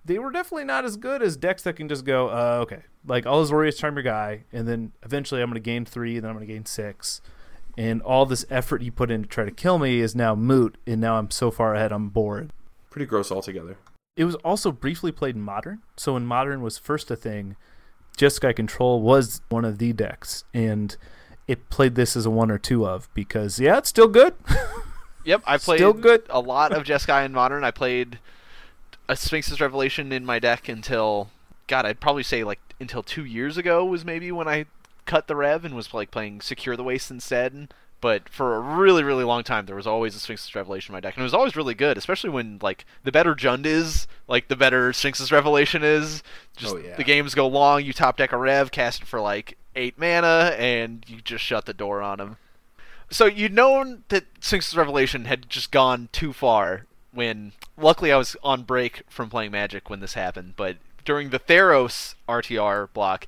[0.03, 3.25] they were definitely not as good as decks that can just go, uh, okay, like
[3.25, 6.47] Azorius charm your guy, and then eventually I'm going to gain three, then I'm going
[6.47, 7.21] to gain six,
[7.77, 10.79] and all this effort you put in to try to kill me is now moot,
[10.87, 12.53] and now I'm so far ahead, I'm bored.
[12.89, 13.77] Pretty gross altogether.
[14.17, 15.81] It was also briefly played in Modern.
[15.97, 17.57] So when Modern was first a thing,
[18.17, 20.97] Jeskai Control was one of the decks, and
[21.47, 24.35] it played this as a one or two of because yeah, it's still good.
[25.27, 26.23] Yep, I played Still good.
[26.31, 27.65] a lot of Jeskai in Modern.
[27.65, 28.21] I played
[29.09, 31.31] a Sphinx's Revelation in my deck until
[31.67, 34.67] God, I'd probably say like until two years ago was maybe when I
[35.05, 37.75] cut the rev and was like playing Secure the Waste instead.
[38.07, 41.01] But for a really, really long time, there was always a Sphinx's Revelation in my
[41.01, 41.99] deck, and it was always really good.
[41.99, 46.23] Especially when like the better Jund is, like the better Sphinx's Revelation is.
[46.57, 46.95] Just Oh, yeah.
[46.95, 47.85] the games go long.
[47.85, 51.67] You top deck a rev, cast it for like eight mana, and you just shut
[51.67, 52.37] the door on him.
[53.11, 58.37] So you'd known that Sphinx's Revelation had just gone too far when luckily I was
[58.45, 63.27] on break from playing Magic when this happened, but during the Theros RTR block,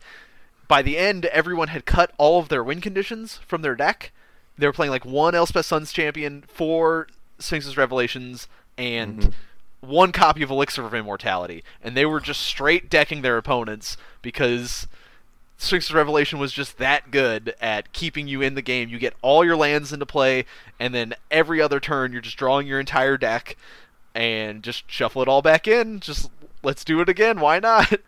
[0.68, 4.12] by the end everyone had cut all of their win conditions from their deck.
[4.58, 7.06] They were playing like one Elspeth Suns champion, four
[7.38, 9.90] Sphinx's Revelations, and mm-hmm.
[9.90, 14.88] one copy of Elixir of Immortality, and they were just straight decking their opponents because
[15.56, 18.88] Sphinx's Revelation was just that good at keeping you in the game.
[18.88, 20.44] You get all your lands into play,
[20.78, 23.56] and then every other turn you're just drawing your entire deck
[24.14, 26.00] and just shuffle it all back in.
[26.00, 26.30] Just
[26.62, 27.40] let's do it again.
[27.40, 27.92] Why not?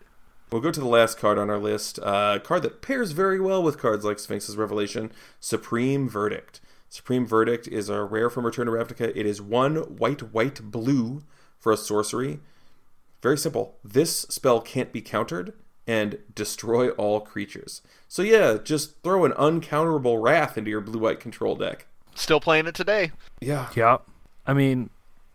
[0.51, 1.97] We'll go to the last card on our list.
[1.99, 6.59] Uh, a card that pairs very well with cards like Sphinx's Revelation Supreme Verdict.
[6.89, 9.13] Supreme Verdict is a rare from Return to Ravnica.
[9.15, 11.23] It is one white, white, blue
[11.57, 12.41] for a sorcery.
[13.21, 13.77] Very simple.
[13.81, 15.53] This spell can't be countered
[15.87, 17.81] and destroy all creatures.
[18.09, 21.87] So, yeah, just throw an uncounterable Wrath into your blue white control deck.
[22.13, 23.11] Still playing it today.
[23.39, 23.69] Yeah.
[23.73, 23.99] yeah,
[24.45, 24.89] I mean,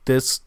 [0.04, 0.40] this.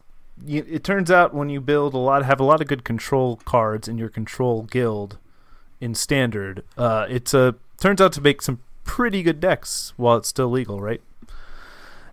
[0.46, 3.88] It turns out when you build a lot, have a lot of good control cards
[3.88, 5.18] in your control guild
[5.80, 10.28] in standard, uh, it's a turns out to make some pretty good decks while it's
[10.28, 11.00] still legal, right?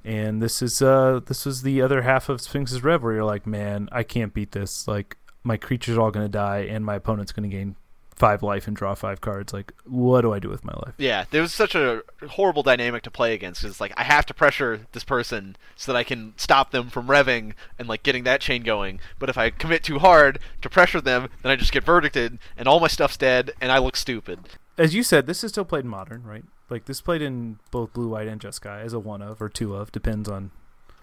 [0.03, 3.45] And this is uh this was the other half of Sphinx's Rev where you're like,
[3.45, 4.88] man, I can't beat this.
[4.88, 7.75] Like my creature's are all gonna die and my opponent's gonna gain
[8.18, 9.53] five life and draw five cards.
[9.53, 10.95] Like, what do I do with my life?
[10.97, 14.26] Yeah, there was such a horrible dynamic to play against because it's like I have
[14.26, 18.24] to pressure this person so that I can stop them from revving and like getting
[18.24, 18.99] that chain going.
[19.20, 22.68] But if I commit too hard to pressure them, then I just get verdicted and
[22.68, 24.39] all my stuff's dead and I look stupid.
[24.78, 26.43] As you said, this is still played in modern, right?
[26.70, 29.76] Like this played in both blue, white, and Jeskai as a one of or two
[29.76, 30.51] of, depends on.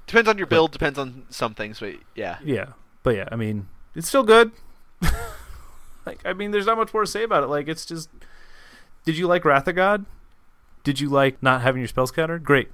[0.07, 2.39] Depends on your build, depends on some things, but yeah.
[2.45, 4.53] Yeah, but yeah, I mean, it's still good.
[6.07, 7.49] like, I mean, there's not much more to say about it.
[7.49, 8.09] Like, it's just.
[9.05, 10.07] Did you like Wrath of God?
[10.83, 12.45] Did you like not having your spells countered?
[12.45, 12.69] Great.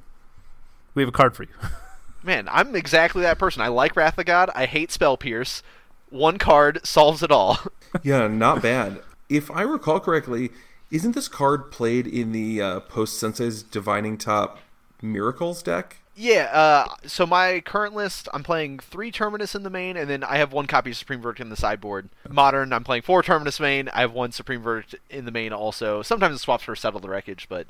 [0.94, 1.50] We have a card for you.
[2.22, 3.62] Man, I'm exactly that person.
[3.62, 4.50] I like Wrath of God.
[4.54, 5.62] I hate Spell Pierce.
[6.10, 7.58] One card solves it all.
[8.02, 9.00] yeah, not bad.
[9.28, 10.50] If I recall correctly,
[10.90, 14.58] isn't this card played in the uh, Post Sensei's Divining Top
[15.00, 15.98] Miracles deck?
[16.16, 20.22] Yeah, uh, so my current list, I'm playing three Terminus in the main, and then
[20.22, 22.10] I have one copy of Supreme Verdict in the sideboard.
[22.28, 23.88] Modern, I'm playing four Terminus main.
[23.88, 26.02] I have one Supreme Verdict in the main also.
[26.02, 27.68] Sometimes it swaps for Settle the Wreckage, but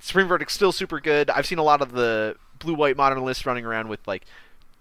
[0.00, 1.28] Supreme Verdict's still super good.
[1.28, 4.24] I've seen a lot of the blue-white modern lists running around with like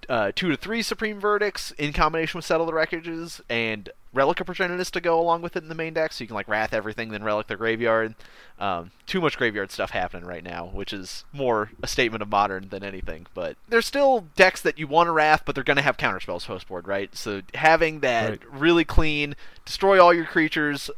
[0.10, 4.48] uh, two to three Supreme Verdicts in combination with Settle the Wreckages, and Relic of
[4.48, 6.74] Progenitus to go along with it in the main deck, so you can like Wrath
[6.74, 8.16] everything, then Relic the Graveyard.
[8.58, 12.70] Um, too much graveyard stuff happening right now, which is more a statement of modern
[12.70, 13.28] than anything.
[13.34, 16.46] But there's still decks that you want to Wrath, but they're going to have counterspells
[16.46, 17.14] post board, right?
[17.14, 18.42] So having that Right.
[18.50, 19.36] really clean,
[19.66, 20.90] destroy all your creatures,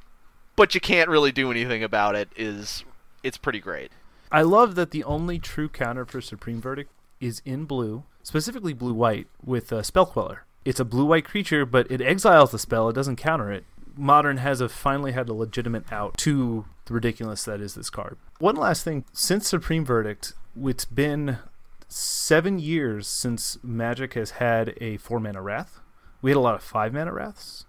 [0.55, 2.83] but you can't really do anything about it is
[3.23, 3.91] it's pretty great.
[4.31, 8.93] I love that the only true counter for Supreme Verdict is in blue, specifically blue
[8.93, 10.45] white, with a Spell Queller.
[10.65, 13.65] It's a blue white creature, but it exiles the spell, it doesn't counter it.
[13.95, 18.17] Modern has a, finally had a legitimate out to the ridiculous that is this card.
[18.39, 21.37] One last thing since Supreme Verdict, it's been
[21.87, 25.79] seven years since Magic has had a four mana Wrath.
[26.21, 27.65] We had a lot of five mana Wraths,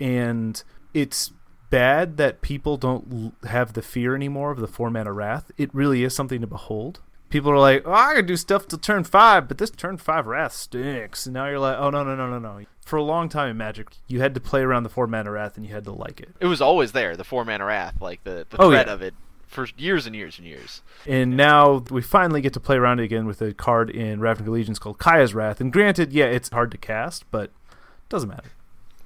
[0.00, 0.62] and
[0.94, 1.32] it's
[1.72, 5.50] bad that people don't have the fear anymore of the four mana wrath.
[5.56, 7.00] It really is something to behold.
[7.32, 10.26] People are like, "Oh, I can do stuff till turn five, but this turn five
[10.26, 13.28] wrath stinks." And now you're like, "Oh no, no, no, no, no!" For a long
[13.28, 15.84] time in Magic, you had to play around the four mana wrath, and you had
[15.84, 16.30] to like it.
[16.40, 18.92] It was always there, the four mana Wrath, like the, the Oh, threat yeah.
[18.92, 19.14] of it
[19.46, 20.82] for years and years and years.
[21.06, 24.46] And now we finally get to play around it again with a card in Ravnica
[24.48, 25.60] Allegiance called Kaya's Wrath.
[25.60, 28.50] And granted, yeah, it's hard to cast, but it doesn't matter.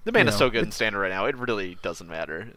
[0.04, 2.48] The mana's know, so good in standard right now, it really doesn't matter.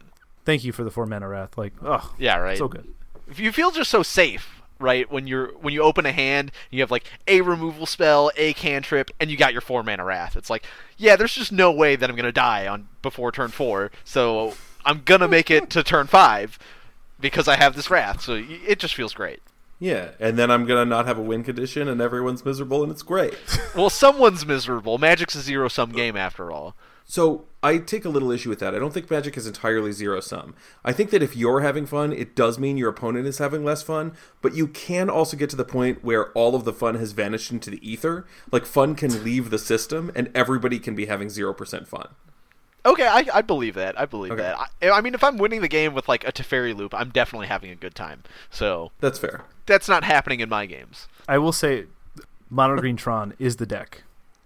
[0.44, 1.58] Thank you for the four mana wrath.
[1.58, 2.56] Like, oh, Yeah, right.
[2.58, 2.88] so good.
[3.28, 5.10] If you feel just so safe, right?
[5.10, 9.10] When you're when you open a hand, you have like a removal spell, a cantrip,
[9.20, 10.36] and you got your four mana wrath.
[10.36, 10.64] It's like,
[10.96, 14.54] yeah, there's just no way that I'm gonna die on before turn four, so
[14.84, 16.58] I'm gonna make it to turn five
[17.20, 18.22] because I have this wrath.
[18.22, 19.40] So it just feels great.
[19.78, 23.02] Yeah, and then I'm gonna not have a win condition, and everyone's miserable, and it's
[23.02, 23.34] great.
[23.74, 24.98] Well, someone's miserable.
[24.98, 26.74] Magic's a zero sum game after all.
[27.10, 28.72] So I take a little issue with that.
[28.72, 30.54] I don't think Magic is entirely zero sum.
[30.84, 33.82] I think that if you're having fun, it does mean your opponent is having less
[33.82, 37.10] fun, but you can also get to the point where all of the fun has
[37.10, 38.26] vanished into the ether.
[38.52, 42.10] Like fun can leave the system, and everybody can be having zero percent fun.
[42.86, 43.98] Okay, I, I believe that.
[43.98, 44.42] I believe Okay.
[44.42, 44.70] that.
[44.80, 47.48] I, I mean, if I'm winning the game with like a Teferi loop, I'm definitely
[47.48, 48.22] having a good time.
[48.50, 49.42] So That's fair.
[49.66, 51.08] that's not happening in my games.
[51.28, 51.86] I will say,
[52.48, 54.04] Mono Green Tron is the deck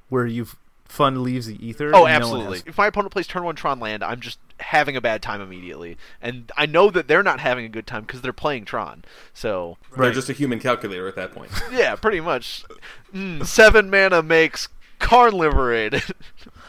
[0.08, 0.56] where you've
[0.94, 1.90] fun leaves the ether.
[1.94, 2.58] Oh, and no absolutely.
[2.58, 5.40] has- if my opponent plays turn one Tron land, I'm just having a bad time
[5.40, 9.04] immediately, and I know that they're not having a good time because they're playing Tron.
[9.32, 11.50] So They're just a human calculator at that point.
[11.72, 12.64] yeah, pretty much.
[13.12, 14.68] Mm, seven mana makes
[15.00, 16.02] Karn liberated.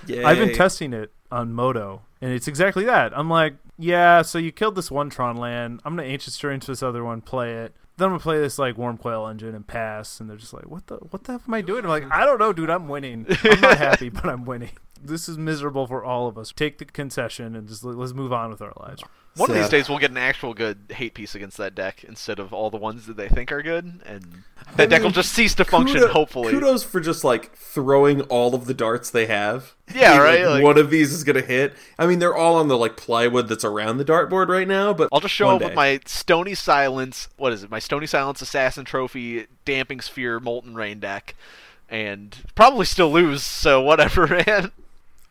[0.09, 3.17] I've been testing it on Moto, and it's exactly that.
[3.17, 5.81] I'm like, yeah, so you killed this one Tron land.
[5.85, 7.73] I'm gonna ancient stir into this other one, play it.
[7.97, 10.87] Then I'm gonna play this like Wurmcoil Engine and pass, and they're just like, what
[10.87, 11.85] the what the f am I doing?
[11.85, 12.69] I'm like, I don't know, dude.
[12.69, 13.25] I'm winning.
[13.43, 14.71] I'm not happy, but I'm winning.
[15.01, 16.51] This is miserable for all of us.
[16.55, 19.03] Take the concession and just let- let's move on with our lives.
[19.37, 22.39] One of these days, we'll get an actual good hate piece against that deck instead
[22.39, 24.43] of all the ones that they think are good, and
[24.77, 25.99] that deck will just cease to function.
[25.99, 29.73] Kudo- hopefully, Kudos for just like throwing all of the darts they have.
[29.93, 31.73] Yeah, Being right, like, like- one of these is gonna hit.
[31.99, 34.93] I mean, they're all on the like plywood that's around the dartboard right now.
[34.93, 37.27] But I'll just show one up with my Stony Silence.
[37.35, 37.69] What is it?
[37.69, 41.35] My Stony Silence Assassin Trophy, Damping Sphere, Molten Rain deck,
[41.89, 43.43] and probably still lose.
[43.43, 44.71] So whatever, man.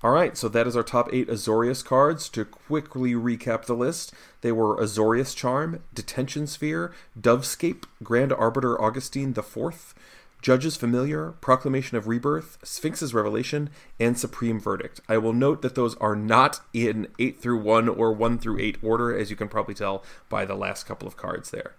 [0.04, 2.28] All right, so that is our top eight Azorius cards.
[2.28, 9.34] To quickly recap the list, they were Azorius Charm, Detention Sphere, Dovescape, Grand Arbiter Augustine
[9.34, 9.94] IV,
[10.42, 15.00] Judge's Familiar, Proclamation of Rebirth, Sphinx's Revelation, and Supreme Verdict.
[15.08, 18.76] I will note that those are not in 8 through 1 or 1 through 8
[18.82, 21.76] order, as you can probably tell by the last couple of cards there.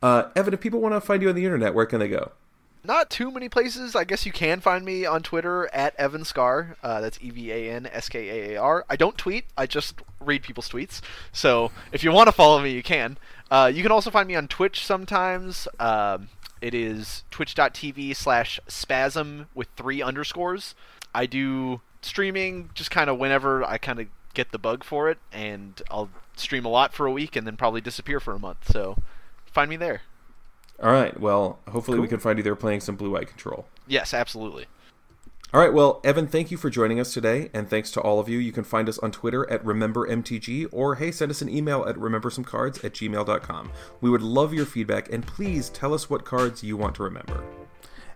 [0.00, 2.30] Uh, Evan, if people want to find you on the internet, where can they go?
[2.86, 3.96] Not too many places.
[3.96, 6.76] I guess you can find me on Twitter at Evan Skaar.
[6.82, 8.84] Uh, that's E V A N S K A A R.
[8.90, 9.46] I don't tweet.
[9.56, 11.00] I just read people's tweets.
[11.32, 13.16] So if you want to follow me, you can.
[13.50, 15.66] Uh, you can also find me on Twitch sometimes.
[15.80, 16.28] Um,
[16.60, 20.74] it is twitch.tv slash spasm with three underscores.
[21.14, 25.18] I do streaming just kind of whenever I kind of get the bug for it,
[25.32, 28.70] and I'll stream a lot for a week and then probably disappear for a month.
[28.70, 28.98] So
[29.46, 30.02] find me there.
[30.82, 31.18] All right.
[31.18, 33.66] Well, hopefully we can find you there playing some Blue Eye Control.
[33.86, 34.66] Yes, absolutely.
[35.52, 35.72] All right.
[35.72, 38.38] Well, Evan, thank you for joining us today, and thanks to all of you.
[38.38, 41.94] You can find us on Twitter at RememberMTG, or hey, send us an email at
[41.94, 43.70] remembersomecards at gmail.com.
[44.00, 47.44] We would love your feedback, and please tell us what cards you want to remember.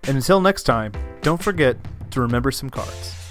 [0.03, 0.93] And until next time,
[1.23, 1.77] don't forget
[2.11, 3.28] to remember some cards.